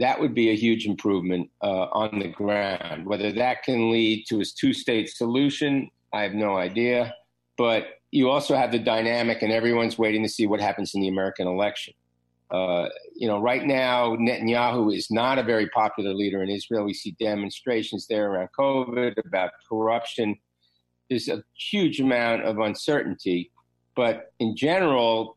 [0.00, 3.06] that would be a huge improvement uh, on the ground.
[3.06, 7.14] Whether that can lead to a two state solution, I have no idea.
[7.58, 11.08] But you also have the dynamic, and everyone's waiting to see what happens in the
[11.08, 11.94] American election.
[12.50, 16.84] Uh, you know, right now, Netanyahu is not a very popular leader in Israel.
[16.84, 20.36] We see demonstrations there around COVID, about corruption.
[21.08, 23.52] There's a huge amount of uncertainty.
[23.94, 25.36] But in general,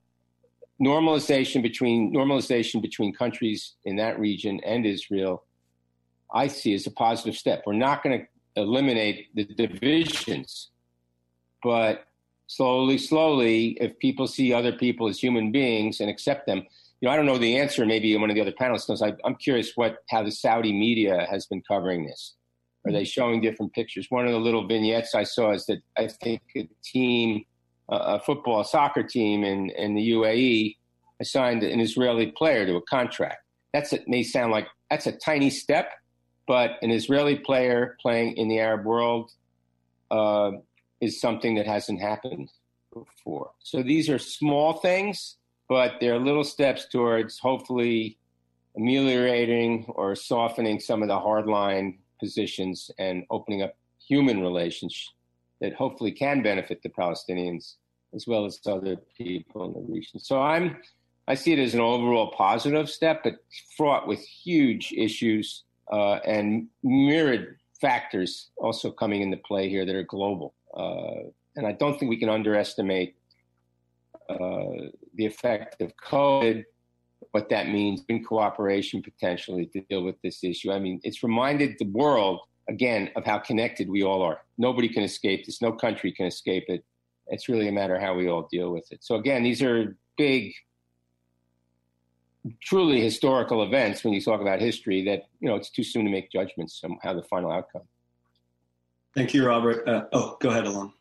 [0.83, 5.43] normalization between normalization between countries in that region and Israel,
[6.33, 7.63] I see as a positive step.
[7.65, 10.69] We're not going to eliminate the divisions,
[11.61, 12.05] but
[12.47, 16.65] slowly, slowly, if people see other people as human beings and accept them,
[16.99, 17.85] you know, I don't know the answer.
[17.85, 19.01] Maybe one of the other panelists knows.
[19.01, 22.35] I, I'm curious what how the Saudi media has been covering this.
[22.85, 24.07] Are they showing different pictures?
[24.09, 27.45] One of the little vignettes I saw is that I think a team
[27.89, 30.77] a football, soccer team in, in the UAE
[31.19, 33.43] assigned an Israeli player to a contract.
[33.73, 35.91] That's it may sound like that's a tiny step,
[36.47, 39.31] but an Israeli player playing in the Arab world
[40.11, 40.51] uh,
[41.01, 42.49] is something that hasn't happened
[42.93, 43.51] before.
[43.59, 48.17] So these are small things, but they're little steps towards hopefully
[48.77, 53.75] ameliorating or softening some of the hardline positions and opening up
[54.07, 55.13] human relations
[55.63, 57.75] that hopefully can benefit the Palestinians
[58.13, 60.19] as well as other people in the region.
[60.19, 60.75] So I'm,
[61.25, 63.35] I see it as an overall positive step, but
[63.77, 70.03] fraught with huge issues uh, and myriad factors also coming into play here that are
[70.03, 70.53] global.
[70.75, 73.15] Uh, and I don't think we can underestimate
[74.29, 76.65] uh, the effect of COVID,
[77.31, 80.73] what that means in cooperation potentially to deal with this issue.
[80.73, 84.41] I mean, it's reminded the world again, of how connected we all are.
[84.57, 85.61] Nobody can escape this.
[85.61, 86.83] No country can escape it.
[87.27, 89.03] It's really a matter of how we all deal with it.
[89.03, 90.53] So again, these are big,
[92.61, 96.11] truly historical events when you talk about history that, you know, it's too soon to
[96.11, 97.83] make judgments on how the final outcome.
[99.15, 99.87] Thank you, Robert.
[99.87, 100.91] Uh, oh, go ahead, Alon.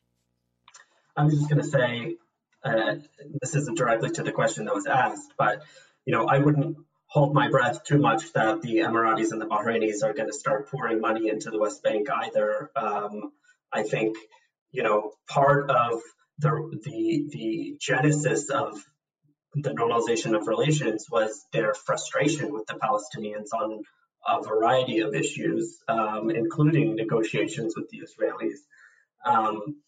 [1.17, 2.17] I was just going to say,
[2.65, 2.97] uh,
[3.41, 5.63] this isn't directly to the question that was asked, but,
[6.07, 6.77] you know, I wouldn't
[7.13, 10.71] hold my breath too much that the Emiratis and the Bahrainis are going to start
[10.71, 12.71] pouring money into the West Bank either.
[12.75, 13.33] Um,
[13.71, 14.17] I think,
[14.71, 16.01] you know, part of
[16.39, 18.83] the, the, the genesis of
[19.55, 23.83] the normalization of relations was their frustration with the Palestinians on
[24.27, 28.61] a variety of issues, um, including negotiations with the Israelis.
[29.27, 29.83] Um,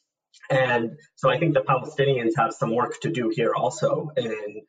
[0.51, 4.61] and so I think the Palestinians have some work to do here also in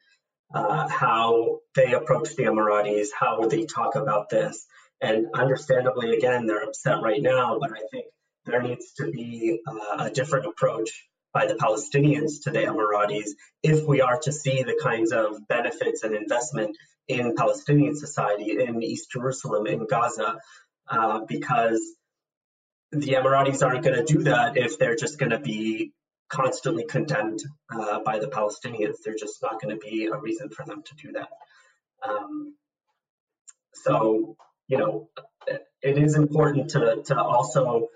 [0.53, 4.65] uh, how they approach the Emiratis, how they talk about this,
[5.01, 8.05] And understandably, again, they're upset right now, but I think
[8.45, 13.31] there needs to be uh, a different approach by the Palestinians to the Emiratis
[13.61, 16.77] if we are to see the kinds of benefits and investment
[17.07, 20.39] in Palestinian society, in East Jerusalem, in Gaza,
[20.87, 21.81] uh, because
[22.91, 25.91] the Emiratis aren't going to do that if they're just going to be
[26.35, 27.39] constantly condemned
[27.73, 28.97] uh, by the Palestinians.
[29.03, 31.29] There's just not going to be a reason for them to do that.
[32.07, 32.55] Um,
[33.73, 34.35] so,
[34.67, 35.09] you know,
[35.81, 37.87] it is important to, to also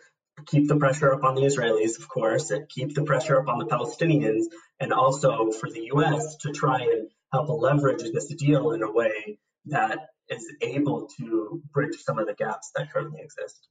[0.45, 3.59] keep the pressure up on the Israelis, of course, and keep the pressure up on
[3.59, 4.45] the Palestinians,
[4.79, 6.37] and also for the U.S.
[6.37, 11.97] to try and help leverage this deal in a way that is able to bridge
[11.97, 13.67] some of the gaps that currently exist.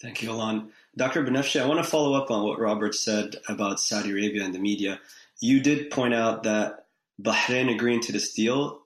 [0.00, 0.70] Thank you, Alon.
[0.96, 1.24] Dr.
[1.24, 4.58] Banafsheh, I want to follow up on what Robert said about Saudi Arabia and the
[4.58, 5.00] media.
[5.40, 6.86] You did point out that
[7.22, 8.82] Bahrain agreeing to this deal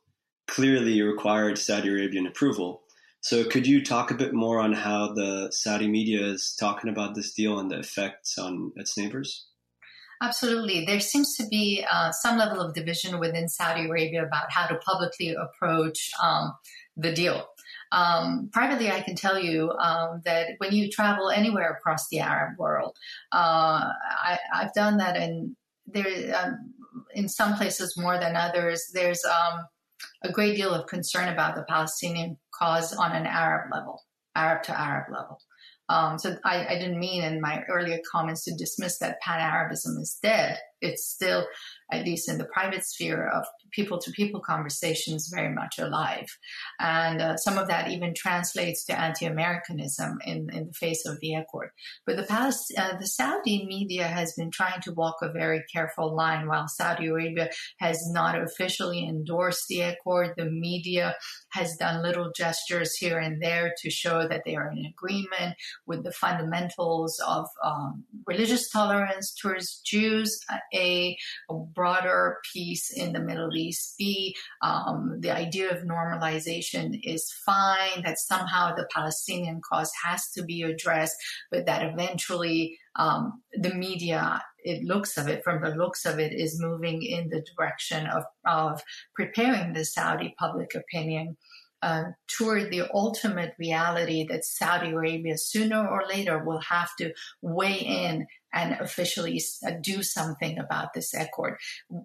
[0.47, 2.83] clearly required Saudi Arabian approval.
[3.21, 7.15] So, could you talk a bit more on how the Saudi media is talking about
[7.15, 9.47] this deal and the effects on its neighbors?
[10.23, 10.85] Absolutely.
[10.85, 14.77] There seems to be uh, some level of division within Saudi Arabia about how to
[14.77, 16.55] publicly approach um,
[16.97, 17.47] the deal.
[17.93, 22.59] Um, privately, I can tell you um, that when you travel anywhere across the Arab
[22.59, 22.97] world,
[23.33, 26.75] uh, I, have done that in there um,
[27.15, 28.91] in some places more than others.
[28.93, 29.67] There's um,
[30.23, 34.03] a great deal of concern about the Palestinian cause on an Arab level,
[34.35, 35.41] Arab to Arab level.
[35.89, 39.97] Um, so I, I, didn't mean in my earlier comments to dismiss that Pan Arabism
[39.99, 40.59] is dead.
[40.81, 41.47] It's still,
[41.93, 46.27] at least in the private sphere of people to people conversations, very much alive.
[46.81, 51.21] And uh, some of that even translates to anti Americanism in, in the face of
[51.21, 51.71] the Accord.
[52.07, 56.15] But the, past, uh, the Saudi media has been trying to walk a very careful
[56.15, 60.35] line while Saudi Arabia has not officially endorsed the Accord.
[60.37, 61.17] The media
[61.51, 65.57] has done little gestures here and there to show that they are in agreement
[65.87, 70.39] with the fundamentals of um, religious tolerance towards Jews,
[70.75, 71.17] a,
[71.51, 73.95] a, broader peace in the Middle East.
[73.99, 80.43] B, um, the idea of normalization is fine, that somehow the Palestinian cause has to
[80.43, 81.17] be addressed,
[81.51, 86.33] but that eventually um, the media, it looks of it, from the looks of it,
[86.33, 88.83] is moving in the direction of, of
[89.15, 91.37] preparing the Saudi public opinion
[91.83, 97.79] uh, toward the ultimate reality that Saudi Arabia sooner or later will have to weigh
[97.79, 101.59] in and officially uh, do something about this accord.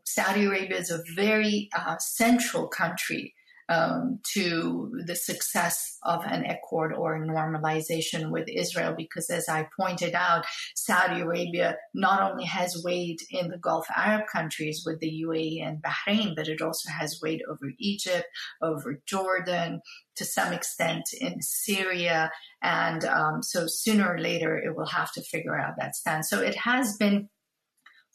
[0.06, 3.34] Saudi Arabia is a very uh, central country
[3.70, 8.94] um, to the success of an accord or normalization with Israel.
[8.98, 10.46] Because as I pointed out,
[10.76, 15.82] Saudi Arabia not only has weight in the Gulf Arab countries with the UAE and
[15.82, 18.26] Bahrain, but it also has weight over Egypt,
[18.62, 19.82] over Jordan,
[20.16, 22.32] to some extent in Syria.
[22.62, 26.30] And um, so sooner or later, it will have to figure out that stance.
[26.30, 27.30] So it has been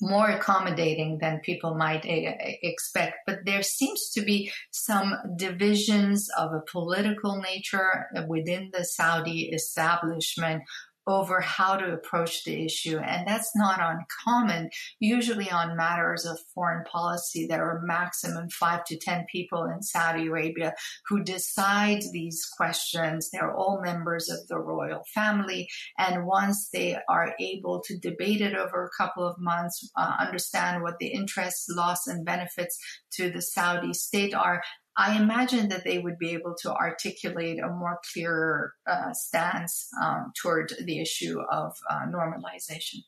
[0.00, 2.32] more accommodating than people might uh,
[2.62, 3.16] expect.
[3.26, 10.62] But there seems to be some divisions of a political nature within the Saudi establishment
[11.08, 12.98] over how to approach the issue.
[12.98, 14.68] And that's not uncommon.
[15.00, 20.26] Usually on matters of foreign policy, there are maximum five to 10 people in Saudi
[20.26, 20.74] Arabia
[21.06, 23.30] who decide these questions.
[23.30, 25.68] They're all members of the royal family.
[25.96, 30.82] And once they are able to debate it over a couple of months, uh, understand
[30.82, 32.78] what the interests, loss, and benefits
[33.12, 34.62] to the Saudi state are,
[34.98, 40.32] I imagine that they would be able to articulate a more clear uh, stance um,
[40.42, 43.04] toward the issue of uh, normalization.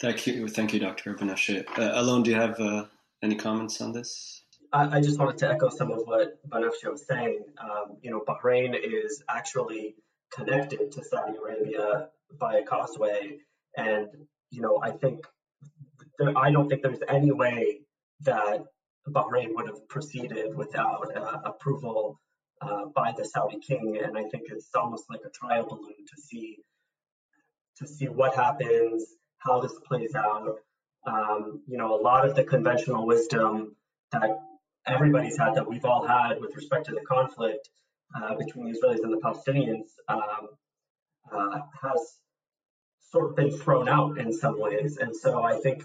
[0.00, 1.14] Thank you, thank you, Dr.
[1.14, 1.78] Banafsheh.
[1.78, 2.86] Uh, Alon, do you have uh,
[3.22, 4.42] any comments on this?
[4.72, 7.44] I, I, just wanted to echo some of what Banafsheh was saying.
[7.58, 9.94] Um, you know, Bahrain is actually
[10.32, 12.08] connected to Saudi Arabia
[12.40, 13.38] by a causeway,
[13.76, 14.08] and
[14.50, 15.24] you know, I think
[16.18, 17.82] there, I don't think there's any way
[18.22, 18.64] that
[19.10, 22.20] Bahrain would have proceeded without uh, approval
[22.60, 26.22] uh, by the Saudi king, and I think it's almost like a trial balloon to
[26.22, 26.58] see
[27.78, 29.06] to see what happens,
[29.38, 30.56] how this plays out.
[31.04, 33.74] Um, you know, a lot of the conventional wisdom
[34.12, 34.38] that
[34.86, 37.68] everybody's had, that we've all had with respect to the conflict
[38.14, 40.48] uh, between the Israelis and the Palestinians, um,
[41.32, 42.18] uh, has
[43.10, 45.82] sort of been thrown out in some ways, and so I think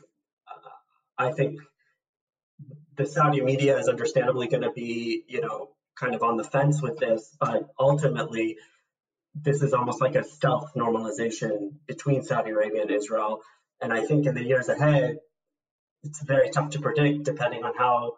[0.48, 0.70] uh,
[1.18, 1.60] I think
[2.98, 6.82] the Saudi media is understandably going to be, you know, kind of on the fence
[6.82, 8.58] with this, but ultimately,
[9.36, 13.42] this is almost like a stealth normalization between Saudi Arabia and Israel.
[13.82, 15.20] And I think in the years ahead,
[16.04, 18.18] it's very tough to predict depending on how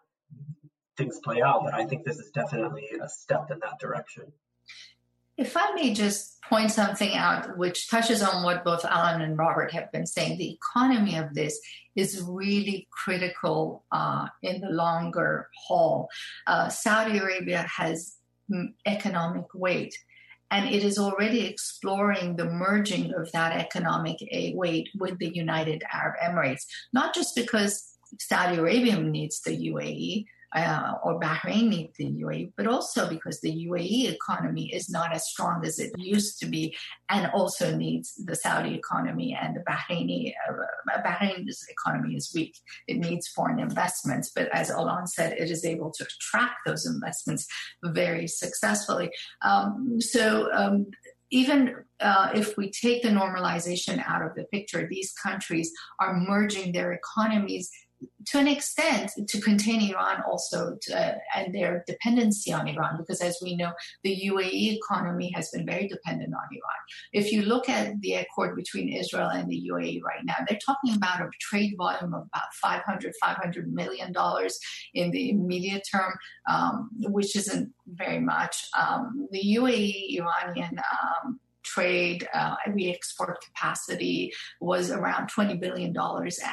[0.98, 1.64] things play out.
[1.64, 4.32] But I think this is definitely a step in that direction.
[5.40, 9.72] If I may just point something out, which touches on what both Alan and Robert
[9.72, 11.58] have been saying, the economy of this
[11.96, 16.10] is really critical uh, in the longer haul.
[16.46, 18.18] Uh, Saudi Arabia has
[18.86, 19.98] economic weight,
[20.52, 24.18] and it is already exploring the merging of that economic
[24.56, 30.26] weight with the United Arab Emirates, not just because Saudi Arabia needs the UAE,
[30.56, 35.28] uh, or Bahrain need the UAE, but also because the UAE economy is not as
[35.30, 36.76] strong as it used to be,
[37.10, 42.56] and also needs the Saudi economy and the Bahraini uh, Bahrain's economy is weak.
[42.88, 47.46] It needs foreign investments, but as Alon said, it is able to attract those investments
[47.84, 49.12] very successfully.
[49.44, 50.52] Um, so.
[50.54, 50.88] Um,
[51.32, 56.72] even uh, if we take the normalization out of the picture, these countries are merging
[56.72, 57.70] their economies
[58.28, 63.22] to an extent to contain Iran also to, uh, and their dependency on Iran, because
[63.22, 63.72] as we know,
[64.04, 66.82] the UAE economy has been very dependent on Iran.
[67.12, 70.96] If you look at the accord between Israel and the UAE right now, they're talking
[70.96, 74.60] about a trade volume of about 500, 500 million dollars
[74.94, 76.14] in the immediate term,
[76.48, 78.56] um, which isn't very much.
[78.80, 81.40] Um, the UAE Iranian um,
[81.74, 85.96] trade, uh, re-export capacity was around $20 billion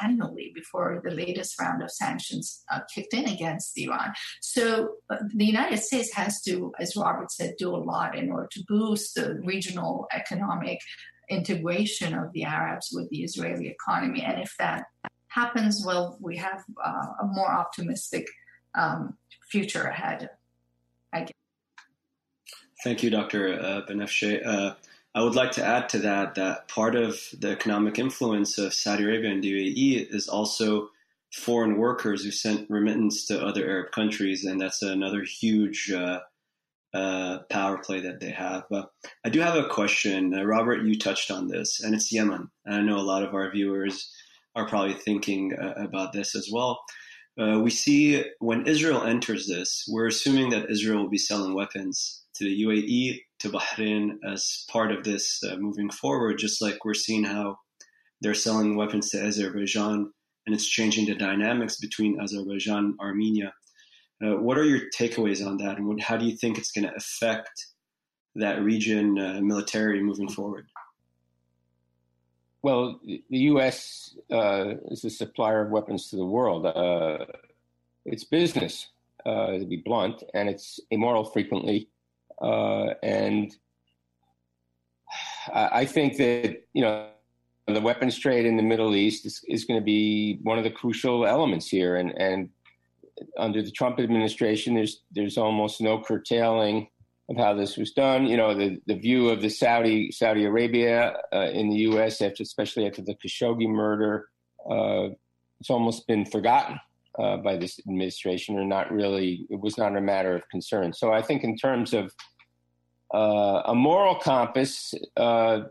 [0.03, 4.13] annually before the latest round of sanctions uh, kicked in against Iran.
[4.41, 8.47] So uh, the United States has to, as Robert said, do a lot in order
[8.51, 10.79] to boost the regional economic
[11.29, 14.21] integration of the Arabs with the Israeli economy.
[14.23, 14.85] And if that
[15.27, 18.27] happens, well, we have uh, a more optimistic
[18.75, 19.17] um,
[19.51, 20.29] future ahead.
[22.83, 23.59] Thank you, Dr.
[23.59, 24.45] Uh, Banafsheh.
[24.45, 24.75] Uh,
[25.15, 29.03] I would like to add to that that part of the economic influence of Saudi
[29.03, 30.89] Arabia and the UAE is also
[31.33, 36.19] foreign workers who sent remittance to other Arab countries, and that's another huge uh,
[36.93, 38.63] uh, power play that they have.
[38.69, 38.91] But
[39.25, 40.83] I do have a question, uh, Robert.
[40.83, 42.49] You touched on this, and it's Yemen.
[42.65, 44.11] And I know a lot of our viewers
[44.55, 46.79] are probably thinking uh, about this as well.
[47.39, 52.23] Uh, we see when Israel enters this, we're assuming that Israel will be selling weapons
[52.35, 56.93] to the UAE to Bahrain as part of this uh, moving forward, just like we're
[56.93, 57.57] seeing how
[58.21, 60.11] they're selling weapons to Azerbaijan
[60.47, 63.53] and it's changing the dynamics between Azerbaijan and Armenia.
[64.23, 66.87] Uh, what are your takeaways on that, and what, how do you think it's going
[66.87, 67.67] to affect
[68.35, 70.65] that region uh, military moving forward?
[72.63, 74.15] Well, the U.S.
[74.31, 76.65] Uh, is a supplier of weapons to the world.
[76.65, 77.25] Uh,
[78.05, 78.87] it's business,
[79.25, 81.89] uh, to be blunt, and it's immoral frequently
[82.41, 83.55] uh, and
[85.53, 87.09] I think that, you know,
[87.67, 90.71] the weapons trade in the Middle East is, is going to be one of the
[90.71, 91.97] crucial elements here.
[91.97, 92.49] And, and
[93.37, 96.87] under the Trump administration, there's, there's almost no curtailing
[97.29, 98.25] of how this was done.
[98.25, 102.43] You know, the, the view of the Saudi, Saudi Arabia uh, in the U.S., after,
[102.43, 104.29] especially after the Khashoggi murder,
[104.69, 105.09] uh,
[105.59, 106.79] it's almost been forgotten.
[107.19, 110.93] Uh, by this administration, or not really, it was not a matter of concern.
[110.93, 112.13] So I think, in terms of
[113.11, 115.61] uh, a moral compass, uh,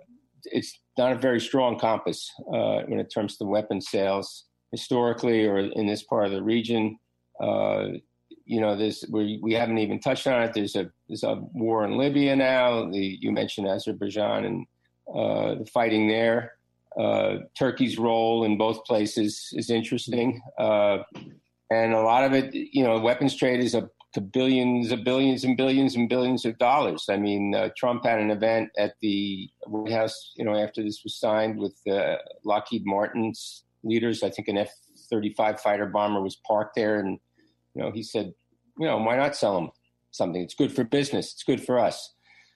[0.46, 5.58] it's not a very strong compass uh, when it comes to weapon sales historically or
[5.60, 6.98] in this part of the region.
[7.40, 7.90] Uh,
[8.44, 10.52] you know, there's we, we haven't even touched on it.
[10.52, 12.90] There's a there's a war in Libya now.
[12.90, 14.66] The, you mentioned Azerbaijan and
[15.06, 16.55] the fighting there.
[16.98, 20.40] Uh, Turkey's role in both places is interesting.
[20.58, 20.98] Uh,
[21.70, 25.44] and a lot of it, you know, weapons trade is a to billions of billions
[25.44, 27.04] and billions and billions of dollars.
[27.10, 31.02] I mean, uh, Trump had an event at the White House, you know, after this
[31.04, 34.22] was signed with uh, Lockheed Martin's leaders.
[34.22, 34.70] I think an F
[35.10, 36.98] 35 fighter bomber was parked there.
[36.98, 37.18] And,
[37.74, 38.32] you know, he said,
[38.78, 39.70] you know, why not sell them
[40.12, 40.40] something?
[40.40, 42.14] It's good for business, it's good for us.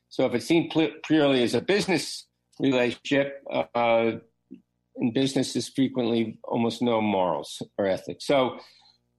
[0.08, 0.74] So if it seemed
[1.04, 2.24] purely as a business
[2.58, 4.12] relationship, uh,
[5.00, 8.26] in business is frequently almost no morals or ethics.
[8.26, 8.58] So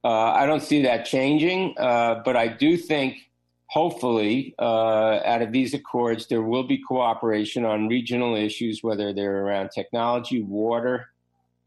[0.04, 3.16] uh, I don't see that changing, uh, but I do think,
[3.66, 9.44] hopefully, uh, out of these accords, there will be cooperation on regional issues, whether they're
[9.44, 11.08] around technology, water.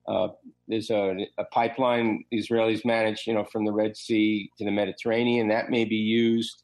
[0.08, 0.30] Uh,
[0.68, 5.48] there's a, a, pipeline Israelis manage, you know, from the Red Sea to the Mediterranean
[5.48, 6.62] that may be used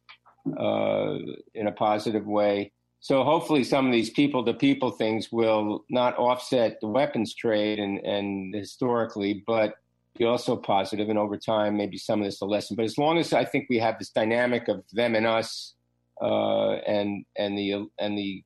[0.59, 1.15] uh,
[1.55, 2.71] in a positive way.
[3.03, 8.53] So hopefully, some of these people-to-people things will not offset the weapons trade and, and
[8.53, 9.73] historically, but
[10.17, 11.09] be also positive.
[11.09, 12.75] and over time, maybe some of this will lessen.
[12.75, 15.73] But as long as I think we have this dynamic of them and us,
[16.21, 18.43] uh, and and the and the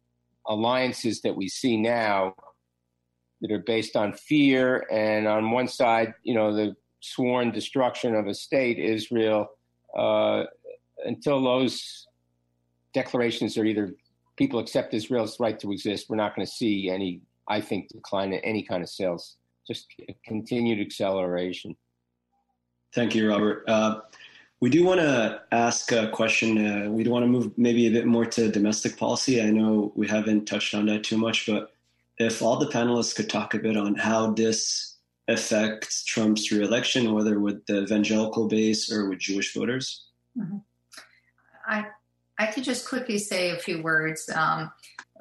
[0.48, 2.34] alliances that we see now
[3.42, 8.28] that are based on fear, and on one side, you know, the sworn destruction of
[8.28, 9.48] a state, Israel,
[9.98, 10.44] uh,
[11.04, 12.08] until those
[12.94, 13.94] declarations are either
[14.38, 18.34] people accept Israel's right to exist, we're not going to see any, I think, decline
[18.34, 19.38] in any kind of sales.
[19.68, 19.88] Just
[20.26, 21.76] continued acceleration.
[22.94, 23.64] Thank you, Robert.
[23.68, 24.02] Uh,
[24.62, 26.66] we do want to ask a question.
[26.66, 29.42] Uh, we do want to move maybe a bit more to domestic policy.
[29.42, 31.74] I know we haven't touched on that too much, but
[32.18, 34.96] if all the panelists could talk a bit on how this
[35.28, 40.06] affects Trump's reelection, whether with the evangelical base or with Jewish voters.
[40.38, 40.58] Mm-hmm.
[41.68, 41.88] I
[42.38, 44.30] I could just quickly say a few words.
[44.34, 44.72] Um,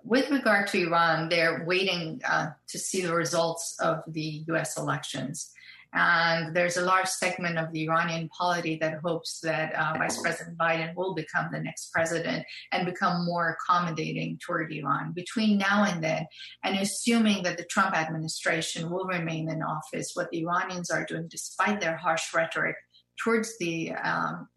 [0.03, 4.77] with regard to Iran, they're waiting uh, to see the results of the U.S.
[4.77, 5.51] elections.
[5.95, 10.59] And there's a large segment of the Iranian polity that hopes that uh, Vice President
[10.59, 16.03] Biden will become the next president and become more accommodating toward Iran between now and
[16.03, 16.27] then.
[16.65, 21.29] And assuming that the Trump administration will remain in office, what the Iranians are doing,
[21.31, 22.75] despite their harsh rhetoric
[23.23, 24.49] towards the um,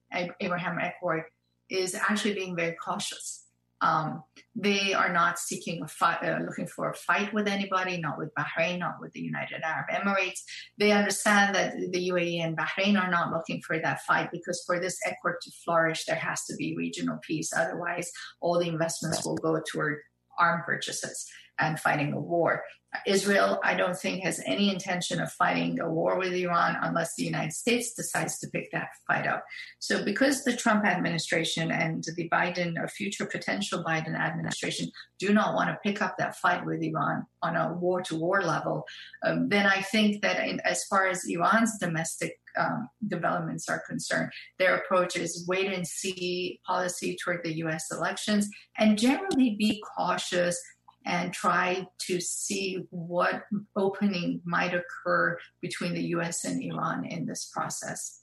[0.42, 1.26] Abraham Accord,
[1.70, 3.44] is actually being very cautious.
[3.80, 4.24] Um,
[4.56, 8.34] they are not seeking a fight, uh, looking for a fight with anybody, not with
[8.34, 10.40] Bahrain, not with the United Arab Emirates.
[10.80, 14.80] They understand that the UAE and Bahrain are not looking for that fight because for
[14.80, 17.52] this accord to flourish, there has to be regional peace.
[17.56, 18.12] Otherwise,
[18.42, 20.00] all the investments will go toward
[20.40, 21.28] arm purchases
[21.60, 22.64] and fighting a war.
[23.06, 27.24] Israel, I don't think, has any intention of fighting a war with Iran unless the
[27.24, 29.44] United States decides to pick that fight up.
[29.80, 34.90] So, because the Trump administration and the Biden or future potential Biden administration
[35.20, 38.42] do not want to pick up that fight with Iran on a war to war
[38.42, 38.86] level,
[39.24, 44.32] um, then I think that in, as far as Iran's domestic um, developments are concerned,
[44.60, 50.60] their approach is wait and see policy toward the US elections and generally be cautious
[51.08, 53.44] and try to see what
[53.76, 58.22] opening might occur between the US and Iran in this process?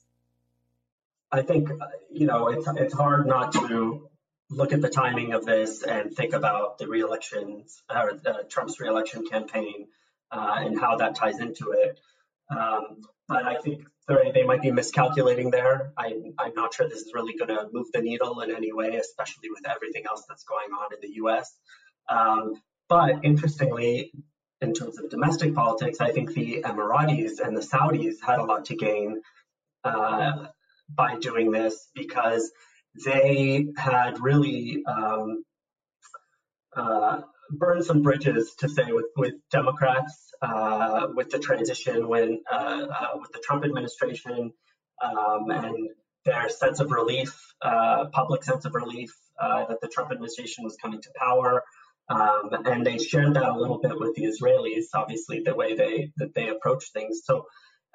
[1.33, 1.69] I think,
[2.13, 4.09] you know, it's, it's hard not to
[4.51, 9.27] look at the timing of this and think about the reelections or uh, Trump's reelection
[9.27, 9.89] campaign
[10.31, 11.99] uh, and how that ties into it.
[12.51, 15.93] Um, but I think they might be miscalculating there.
[15.97, 18.97] I, I'm not sure this is really going to move the needle in any way,
[18.97, 21.51] especially with everything else that's going on in the U.S.
[22.11, 24.13] Um, but interestingly,
[24.61, 28.67] in terms of domestic politics, I think the Emiratis and the Saudis had a lot
[28.67, 29.21] to gain
[29.85, 30.47] uh,
[30.89, 32.51] by doing this because
[33.05, 35.45] they had really um,
[36.77, 42.87] uh, burned some bridges, to say, with, with Democrats, uh, with the transition when uh,
[42.91, 44.53] uh, with the Trump administration,
[45.03, 45.91] um, and
[46.25, 51.01] their sense of relief, uh, public sense of relief that the Trump administration was coming
[51.03, 51.63] to power.
[52.09, 56.13] Um, and they shared that a little bit with the Israelis, obviously the way they
[56.19, 57.23] that they approach things.
[57.25, 57.47] So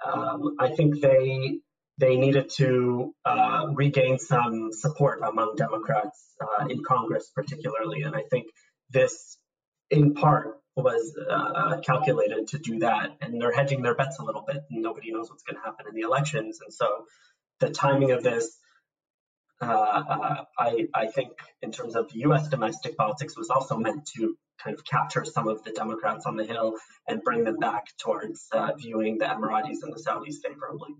[0.04, 1.60] um, I think they
[2.00, 8.04] they needed to uh, regain some support among Democrats uh, in Congress, particularly.
[8.04, 8.48] And I think
[8.90, 9.38] this,
[9.90, 13.18] in part, was uh, calculated to do that.
[13.22, 14.64] And they're hedging their bets a little bit.
[14.72, 17.06] Nobody knows what's going to happen in the elections, and so
[17.60, 18.58] the timing of this
[19.62, 21.32] uh, I, I, think
[21.62, 22.48] in terms of U.S.
[22.48, 26.46] domestic politics was also meant to kind of capture some of the Democrats on the
[26.46, 26.76] Hill
[27.08, 30.96] and bring them back towards uh, viewing the Emiratis and the Saudis favorably.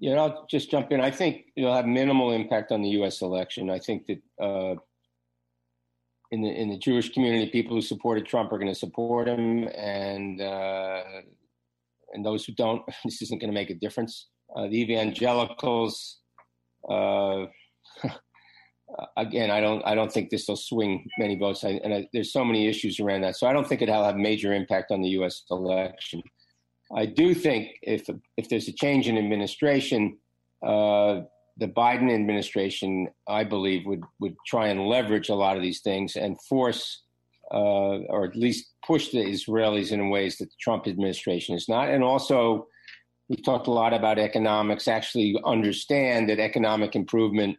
[0.00, 1.00] Yeah, I'll just jump in.
[1.00, 3.22] I think it'll have minimal impact on the U.S.
[3.22, 3.70] election.
[3.70, 4.74] I think that uh,
[6.30, 9.68] in the in the Jewish community, people who supported Trump are going to support him,
[9.68, 11.02] and uh,
[12.12, 14.28] and those who don't, this isn't going to make a difference.
[14.54, 16.18] Uh, the evangelicals
[16.88, 17.46] uh,
[19.16, 22.32] again, I don't I don't think this will swing many votes, I, and I, there's
[22.32, 23.36] so many issues around that.
[23.36, 25.42] So I don't think it'll have major impact on the U.S.
[25.50, 26.22] election.
[26.94, 30.18] I do think if if there's a change in administration,
[30.64, 31.22] uh,
[31.56, 36.16] the Biden administration, I believe, would would try and leverage a lot of these things
[36.16, 37.02] and force,
[37.52, 41.88] uh, or at least push the Israelis in ways that the Trump administration is not,
[41.88, 42.68] and also
[43.28, 47.56] we've talked a lot about economics, actually understand that economic improvement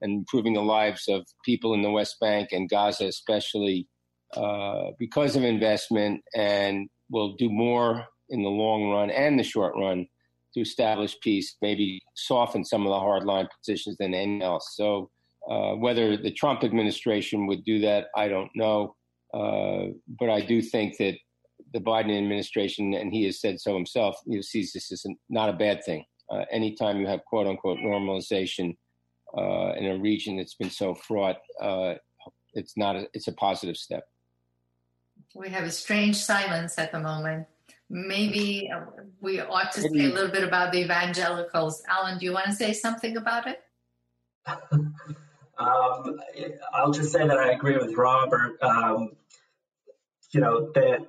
[0.00, 3.88] and improving the lives of people in the West Bank and Gaza, especially
[4.34, 9.74] uh, because of investment, and will do more in the long run and the short
[9.76, 10.06] run
[10.54, 14.74] to establish peace, maybe soften some of the hardline positions than anything else.
[14.76, 15.10] So,
[15.50, 18.94] uh, whether the Trump administration would do that, I don't know.
[19.32, 21.16] Uh, but I do think that
[21.72, 25.48] the Biden administration, and he has said so himself, you know, sees this as not
[25.48, 26.04] a bad thing.
[26.30, 28.76] Uh, anytime you have quote unquote normalization
[29.36, 31.94] uh, in a region that's been so fraught, uh,
[32.54, 34.04] it's not a, it's a positive step.
[35.34, 37.46] We have a strange silence at the moment.
[37.90, 38.82] Maybe uh,
[39.20, 41.82] we ought to say a little bit about the evangelicals.
[41.88, 43.62] Alan, do you want to say something about it?
[45.58, 46.20] um,
[46.72, 48.62] I'll just say that I agree with Robert.
[48.62, 49.12] Um,
[50.30, 51.06] you know that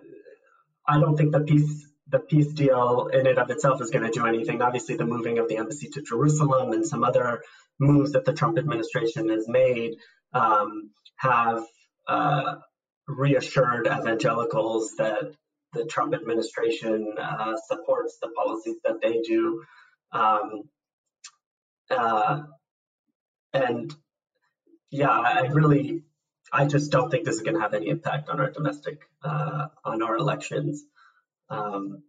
[0.89, 4.11] I don't think the peace the peace deal in and of itself is going to
[4.11, 4.63] do anything.
[4.63, 7.43] Obviously, the moving of the embassy to Jerusalem and some other
[7.79, 9.97] moves that the Trump administration has made
[10.33, 11.63] um, have
[12.07, 12.55] uh,
[13.07, 15.35] reassured evangelicals that
[15.73, 19.63] the Trump administration uh, supports the policies that they do.
[20.11, 20.63] Um,
[21.91, 22.41] uh,
[23.53, 23.93] and
[24.89, 26.03] yeah, I really,
[26.51, 29.67] I just don't think this is going to have any impact on our domestic, uh,
[29.85, 30.85] on our elections.
[31.49, 32.03] Um,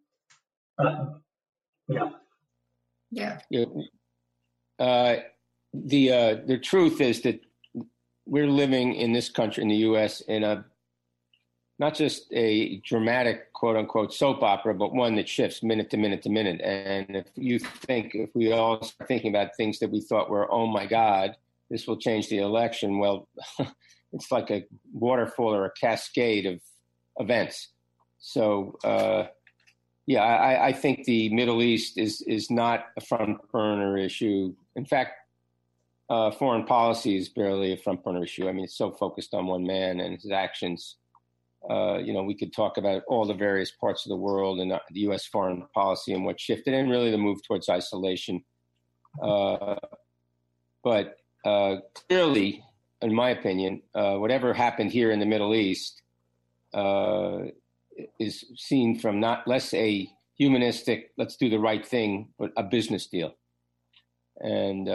[1.89, 2.11] yeah.
[3.11, 3.41] Yeah.
[3.51, 3.65] yeah.
[4.79, 5.17] Uh,
[5.75, 7.41] the uh, the truth is that
[8.27, 10.65] we're living in this country, in the U.S., in a
[11.81, 16.23] not just a dramatic quote unquote soap opera, but one that shifts minute to minute
[16.23, 16.61] to minute.
[16.61, 20.51] And if you think, if we all start thinking about things that we thought were,
[20.53, 21.37] oh my God,
[21.71, 23.29] this will change the election, well,
[24.13, 26.61] it's like a waterfall or a cascade of
[27.19, 27.69] events.
[28.19, 29.27] So, uh,
[30.07, 34.55] yeah, I, I, think the Middle East is is not a front burner issue.
[34.75, 35.13] In fact,
[36.09, 38.49] uh, foreign policy is barely a front burner issue.
[38.49, 40.97] I mean, it's so focused on one man and his actions
[41.69, 44.71] uh, you know, we could talk about all the various parts of the world and
[44.71, 45.27] the U.S.
[45.27, 48.43] foreign policy and what shifted, and really the move towards isolation.
[49.23, 49.77] Uh,
[50.83, 51.77] but uh,
[52.09, 52.65] clearly,
[53.03, 56.03] in my opinion, uh, whatever happened here in the Middle East
[56.75, 57.39] uh,
[58.19, 63.07] is seen from not less a humanistic, let's do the right thing, but a business
[63.07, 63.35] deal.
[64.39, 64.89] And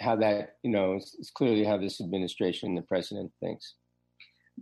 [0.00, 3.74] how that, you know, is clearly how this administration and the president thinks.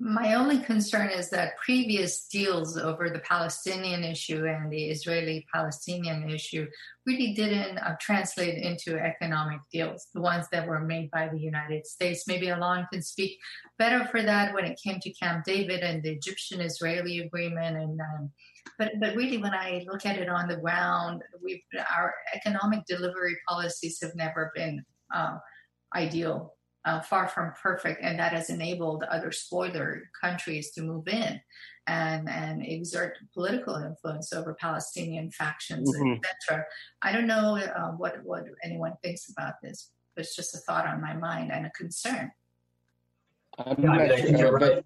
[0.01, 6.31] My only concern is that previous deals over the Palestinian issue and the Israeli Palestinian
[6.31, 6.69] issue
[7.05, 11.85] really didn't uh, translate into economic deals, the ones that were made by the United
[11.85, 12.29] States.
[12.29, 13.39] Maybe Alon can speak
[13.77, 17.77] better for that when it came to Camp David and the Egyptian Israeli agreement.
[17.77, 18.31] And um,
[18.79, 21.23] but but really, when I look at it on the ground,
[21.97, 25.39] our economic delivery policies have never been uh,
[25.97, 26.55] ideal
[26.89, 31.41] uh, far from perfect, and that has enabled other spoiler countries to move in
[31.87, 36.15] and and exert political influence over Palestinian factions, mm-hmm.
[36.15, 36.65] etc.
[37.03, 40.87] I don't know uh, what what anyone thinks about this, but it's just a thought
[40.87, 42.33] on my mind and a concern.
[43.59, 44.85] yeah, I, think you're right.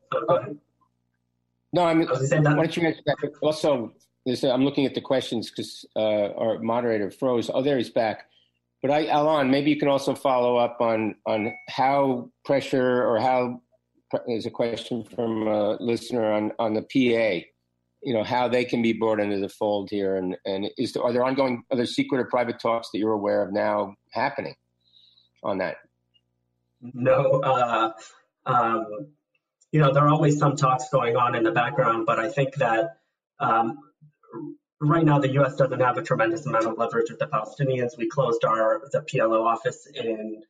[1.73, 3.33] No, I mean, why don't you mention that?
[3.41, 3.93] Also,
[4.27, 7.49] I'm looking at the questions because uh, our moderator froze.
[7.53, 8.27] Oh, there he's back.
[8.83, 13.63] But I, Alon, maybe you can also follow up on on how pressure or how
[14.27, 17.47] there's a question from a listener on on the PA.
[18.03, 21.03] You know how they can be brought into the fold here, and and is there,
[21.05, 24.57] are there ongoing other secret or private talks that you're aware of now happening
[25.45, 25.77] on that?
[26.81, 27.93] No, uh,
[28.47, 29.07] um,
[29.71, 32.57] you know there are always some talks going on in the background, but I think
[32.57, 32.99] that
[33.39, 33.79] um,
[34.83, 35.55] right now the U.S.
[35.55, 37.97] doesn't have a tremendous amount of leverage with the Palestinians.
[37.97, 40.43] We closed our the PLO office in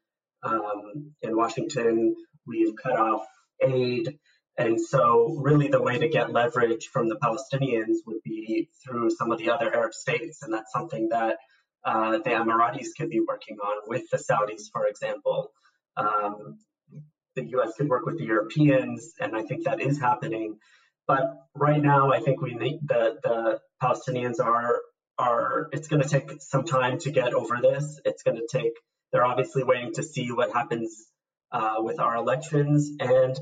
[0.43, 2.16] um, in Washington.
[2.47, 3.26] We've cut off
[3.62, 4.18] aid,
[4.57, 9.30] and so really the way to get leverage from the Palestinians would be through some
[9.30, 11.37] of the other Arab states, and that's something that
[11.85, 15.53] uh, the Emiratis could be working on with the Saudis, for example.
[15.97, 16.59] Um,
[17.35, 17.72] the U.S.
[17.76, 20.59] could work with the Europeans, and I think that is happening.
[21.07, 24.80] But right now, I think we need the the Palestinians are
[25.18, 25.68] are.
[25.72, 28.00] It's going to take some time to get over this.
[28.05, 28.72] It's going to take.
[29.12, 31.07] They're obviously waiting to see what happens
[31.50, 33.38] uh, with our elections, and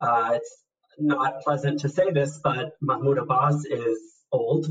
[0.00, 0.62] uh, it's
[0.98, 3.98] not pleasant to say this, but Mahmoud Abbas is
[4.30, 4.66] old,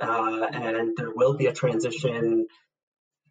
[0.00, 2.46] uh, and there will be a transition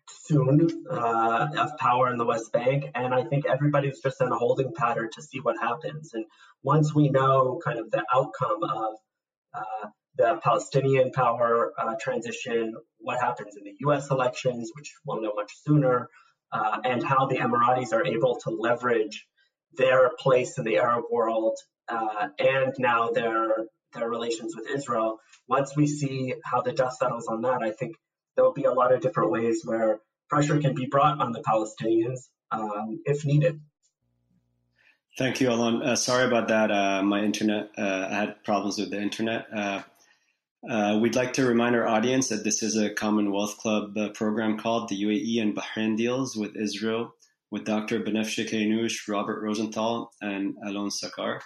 [0.09, 2.85] soon uh, of power in the West Bank.
[2.95, 6.13] And I think everybody's just in a holding pattern to see what happens.
[6.13, 6.25] And
[6.63, 8.93] once we know kind of the outcome of
[9.53, 9.87] uh,
[10.17, 15.51] the Palestinian power uh, transition, what happens in the US elections, which we'll know much
[15.65, 16.09] sooner,
[16.51, 19.25] uh, and how the Emiratis are able to leverage
[19.75, 25.19] their place in the Arab world uh, and now their their relations with Israel.
[25.47, 27.95] Once we see how the dust settles on that, I think
[28.35, 32.29] there'll be a lot of different ways where pressure can be brought on the Palestinians
[32.51, 33.59] um, if needed.
[35.15, 35.83] Thank you, Alon.
[35.83, 36.71] Uh, sorry about that.
[36.71, 39.45] Uh, my internet, uh, I had problems with the internet.
[39.55, 39.83] Uh,
[40.67, 44.57] uh, we'd like to remind our audience that this is a Commonwealth Club uh, program
[44.57, 47.13] called the UAE and Bahrain Deals with Israel
[47.51, 47.99] with Dr.
[47.99, 51.41] Banafsheh Keynoush, Robert Rosenthal, and Alon Sachar.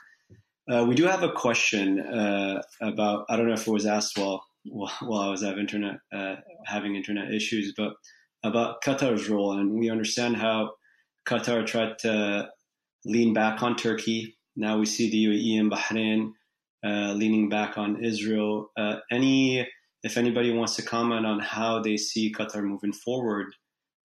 [0.87, 1.99] we do have a question
[2.79, 5.97] about, I don't know if it was asked while, while I was have internet,
[6.65, 7.93] having internet issues, but
[8.43, 9.53] about Qatar's role.
[9.53, 10.71] And we understand how
[11.27, 12.49] Qatar tried to
[13.05, 14.37] lean back on Turkey.
[14.55, 16.31] Now we see the UAE and Bahrain
[16.83, 18.71] uh, leaning back on Israel.
[18.77, 19.67] Uh, any,
[20.03, 23.53] if anybody wants to comment on how they see Qatar moving forward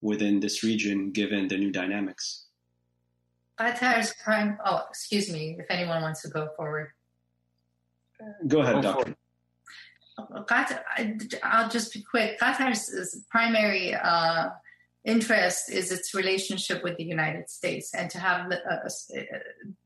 [0.01, 2.47] within this region, given the new dynamics.
[3.59, 4.59] Qatar's prime.
[4.65, 5.57] Oh, excuse me.
[5.59, 6.91] If anyone wants to go forward,
[8.49, 9.15] go ahead, go Doctor.
[10.19, 12.39] I'll just be quick.
[12.41, 14.51] Qatar's primary uh,
[15.05, 19.39] interest is its relationship with the United States and to have the, uh, uh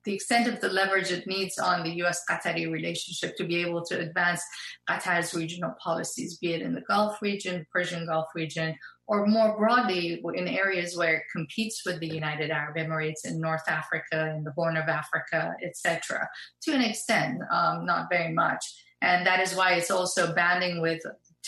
[0.05, 3.83] the extent of the leverage it needs on the US Qatari relationship to be able
[3.85, 4.43] to advance
[4.89, 8.77] Qatar's regional policies, be it in the Gulf region, Persian Gulf region,
[9.09, 13.69] or more broadly in areas where it competes with the United Arab Emirates in North
[13.69, 16.29] Africa, in the Horn of Africa, etc.
[16.63, 18.65] To an extent, um, not very much.
[19.03, 21.03] And that is why it's also banding with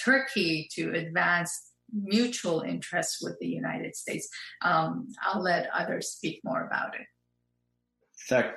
[0.04, 4.28] Turkey to advance mutual interests with the United States.
[4.62, 7.06] Um, I'll let others speak more about it.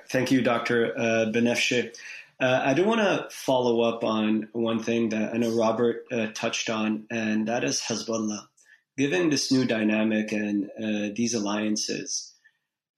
[0.09, 0.93] Thank you, Dr.
[0.97, 1.95] Uh, Banafsheh.
[2.41, 6.27] Uh, I do want to follow up on one thing that I know Robert uh,
[6.33, 8.47] touched on, and that is Hezbollah.
[8.97, 12.30] Given this new dynamic and uh, these alliances,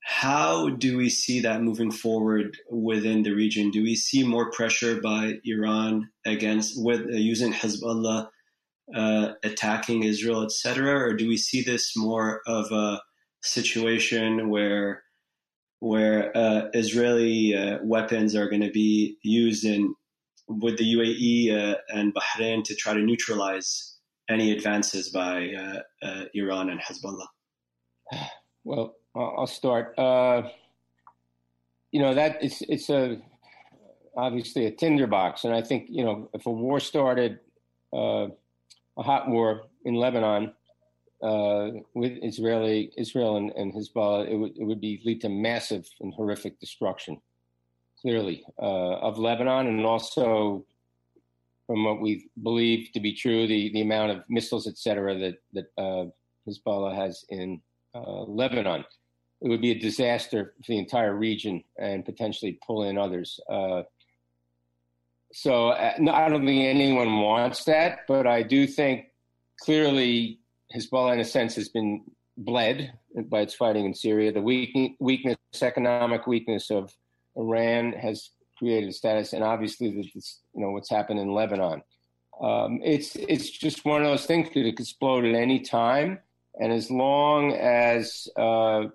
[0.04, 3.72] how do we see that moving forward within the region?
[3.72, 8.28] Do we see more pressure by Iran against with uh, using Hezbollah
[8.94, 13.02] uh, attacking Israel, etc., or do we see this more of a
[13.42, 15.04] situation where
[15.80, 19.96] where uh, Israeli uh, weapons are going to be used in
[20.48, 23.98] with the UAE uh, and Bahrain to try to neutralize
[24.30, 25.50] any advances by
[26.02, 27.28] uh, Iran and Hezbollah?
[28.64, 29.94] Well, I'll start.
[31.92, 33.22] you know that it's it's a
[34.16, 37.40] obviously a tinderbox, and I think you know if a war started
[38.98, 40.54] a hot war in Lebanon
[41.22, 45.88] uh, with Israeli Israel and, and Hezbollah, it would it would be lead to massive
[46.02, 47.22] and horrific destruction,
[48.02, 50.66] clearly, uh, of Lebanon, and also
[51.68, 55.36] from what we believe to be true, the, the amount of missiles, et cetera, that
[55.54, 56.06] that uh,
[56.48, 57.62] Hezbollah has in
[57.96, 58.84] uh, Lebanon.
[59.44, 63.40] It would be a disaster for the entire region and potentially pull in others.
[63.50, 63.84] Uh,
[65.34, 69.08] so uh, no, I don't think anyone wants that, but I do think
[69.60, 70.40] clearly
[70.74, 72.04] Hezbollah, in a sense, has been
[72.38, 72.94] bled
[73.26, 74.32] by its fighting in Syria.
[74.32, 76.96] The weakness, economic weakness of
[77.36, 80.22] Iran has created a status, and obviously, you
[80.56, 81.84] know what's happened in Lebanon.
[82.42, 86.20] Um, it's it's just one of those things that could explode at any time,
[86.60, 88.86] and as long as uh,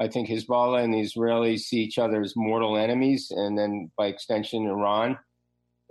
[0.00, 4.06] I think Hezbollah and the Israelis see each other as mortal enemies, and then by
[4.06, 5.18] extension, Iran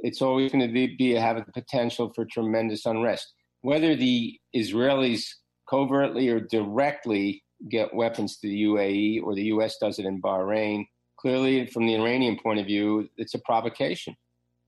[0.03, 3.33] it's always going to be, be have a potential for tremendous unrest.
[3.61, 5.23] Whether the Israelis
[5.69, 9.77] covertly or directly get weapons to the UAE or the U.S.
[9.77, 10.85] does it in Bahrain,
[11.17, 14.15] clearly from the Iranian point of view, it's a provocation.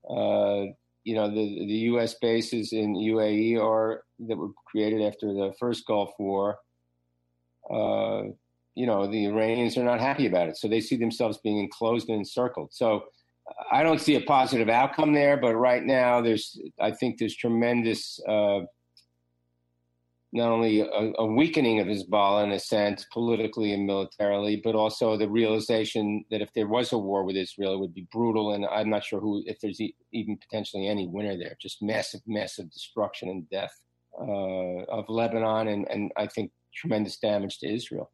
[0.08, 0.66] Uh,
[1.02, 2.14] you know, the, the U.S.
[2.14, 6.58] bases in UAE are that were created after the first Gulf War.
[7.68, 8.22] Uh,
[8.74, 12.08] you know, the Iranians are not happy about it, so they see themselves being enclosed
[12.08, 12.72] and encircled.
[12.72, 13.04] So
[13.70, 18.18] I don't see a positive outcome there, but right now there's, I think there's tremendous,
[18.26, 18.60] uh,
[20.32, 25.16] not only a, a, weakening of Hezbollah in a sense, politically and militarily, but also
[25.16, 28.54] the realization that if there was a war with Israel, it would be brutal.
[28.54, 32.22] And I'm not sure who, if there's e- even potentially any winner there, just massive,
[32.26, 33.72] massive destruction and death
[34.20, 38.10] uh, of Lebanon, and, and I think tremendous damage to Israel.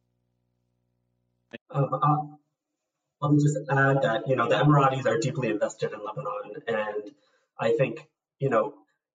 [1.72, 2.16] Um, uh,
[3.20, 6.62] let me just add that, you know, the Emiratis are deeply invested in Lebanon.
[6.66, 7.12] And
[7.58, 8.08] I think,
[8.38, 8.74] you know,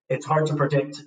[0.09, 1.01] it's hard to predict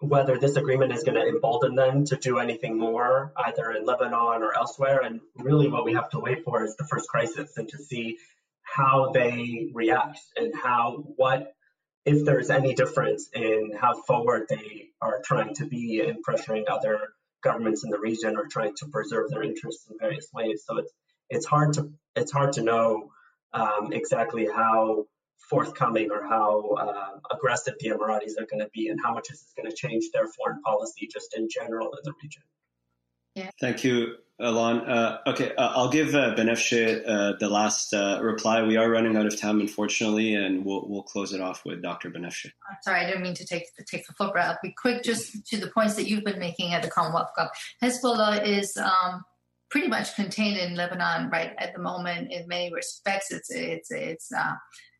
[0.00, 4.42] whether this agreement is going to embolden them to do anything more, either in Lebanon
[4.42, 5.00] or elsewhere.
[5.02, 8.16] And really, what we have to wait for is the first crisis and to see
[8.62, 11.52] how they react and how, what,
[12.04, 17.12] if there's any difference in how forward they are trying to be in pressuring other
[17.42, 20.64] governments in the region are trying to preserve their interests in various ways.
[20.66, 20.92] So it's
[21.30, 23.10] it's hard to it's hard to know
[23.52, 25.06] um, exactly how
[25.48, 29.38] forthcoming or how uh, aggressive the Emiratis are going to be and how much this
[29.38, 32.42] is going to change their foreign policy just in general in the region.
[33.34, 33.50] Yeah.
[33.60, 34.80] Thank you, Alon.
[34.88, 38.62] Uh, okay, uh, I'll give uh, Banafsheh uh, the last uh, reply.
[38.62, 42.10] We are running out of time, unfortunately, and we'll we'll close it off with Dr.
[42.10, 42.52] Banafsheh.
[42.82, 45.56] Sorry, I didn't mean to take take the foot, but I'll be quick just to
[45.56, 47.48] the points that you've been making at the Commonwealth Club.
[47.82, 49.24] Hezbollah is um,
[49.70, 53.32] pretty much contained in Lebanon right at the moment in many respects.
[53.32, 54.54] It's it's it's uh,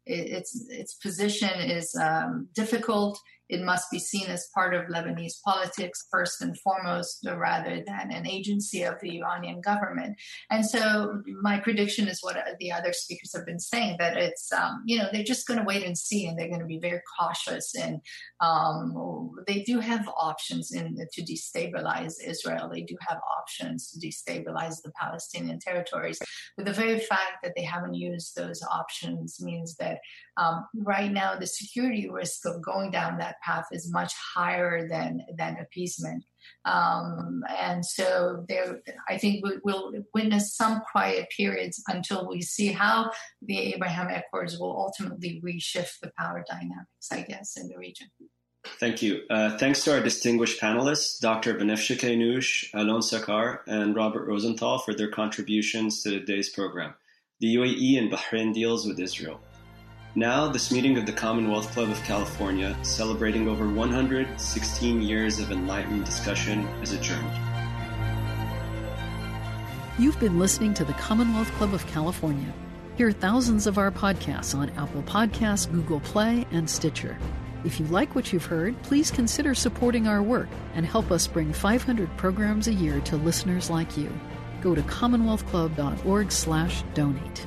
[0.05, 3.20] its its position is um, difficult.
[3.49, 8.27] It must be seen as part of Lebanese politics first and foremost, rather than an
[8.27, 10.17] agency of the Iranian government.
[10.51, 14.83] And so my prediction is what the other speakers have been saying that it's, um,
[14.87, 17.01] you know, they're just going to wait and see and they're going to be very
[17.19, 17.75] cautious.
[17.75, 18.01] And
[18.41, 22.71] um, they do have options in to destabilize Israel.
[22.73, 26.19] They do have options to destabilize the Palestinian territories.
[26.57, 29.99] But the very fact that they haven't used those options means that
[30.37, 35.22] um, right now the security risk of going down that path is much higher than
[35.36, 36.24] than appeasement.
[36.64, 42.68] Um, and so there, I think we, will witness some quiet periods until we see
[42.68, 43.11] how
[43.43, 48.09] the Abraham Accords will ultimately reshift the power dynamics, I guess, in the region.
[48.80, 49.22] Thank you.
[49.30, 51.55] Uh, thanks to our distinguished panelists, Dr.
[51.55, 56.95] Banafsheh Keynoush, Alon Sachar, and Robert Rosenthal for their contributions to today's program.
[57.41, 59.41] The UAE and Bahrain deals with Israel.
[60.19, 66.05] Now, this meeting of the Commonwealth Club of California, celebrating over 116 years of enlightened
[66.05, 67.31] discussion, is adjourned.
[69.97, 72.53] You've been listening to the Commonwealth Club of California.
[72.97, 77.16] Hear thousands of our podcasts on Apple Podcasts, Google Play, and Stitcher.
[77.64, 81.53] If you like what you've heard, please consider supporting our work and help us bring
[81.53, 84.12] 500 programs a year to listeners like you.
[84.62, 87.47] Go to commonwealthclub.org/donate.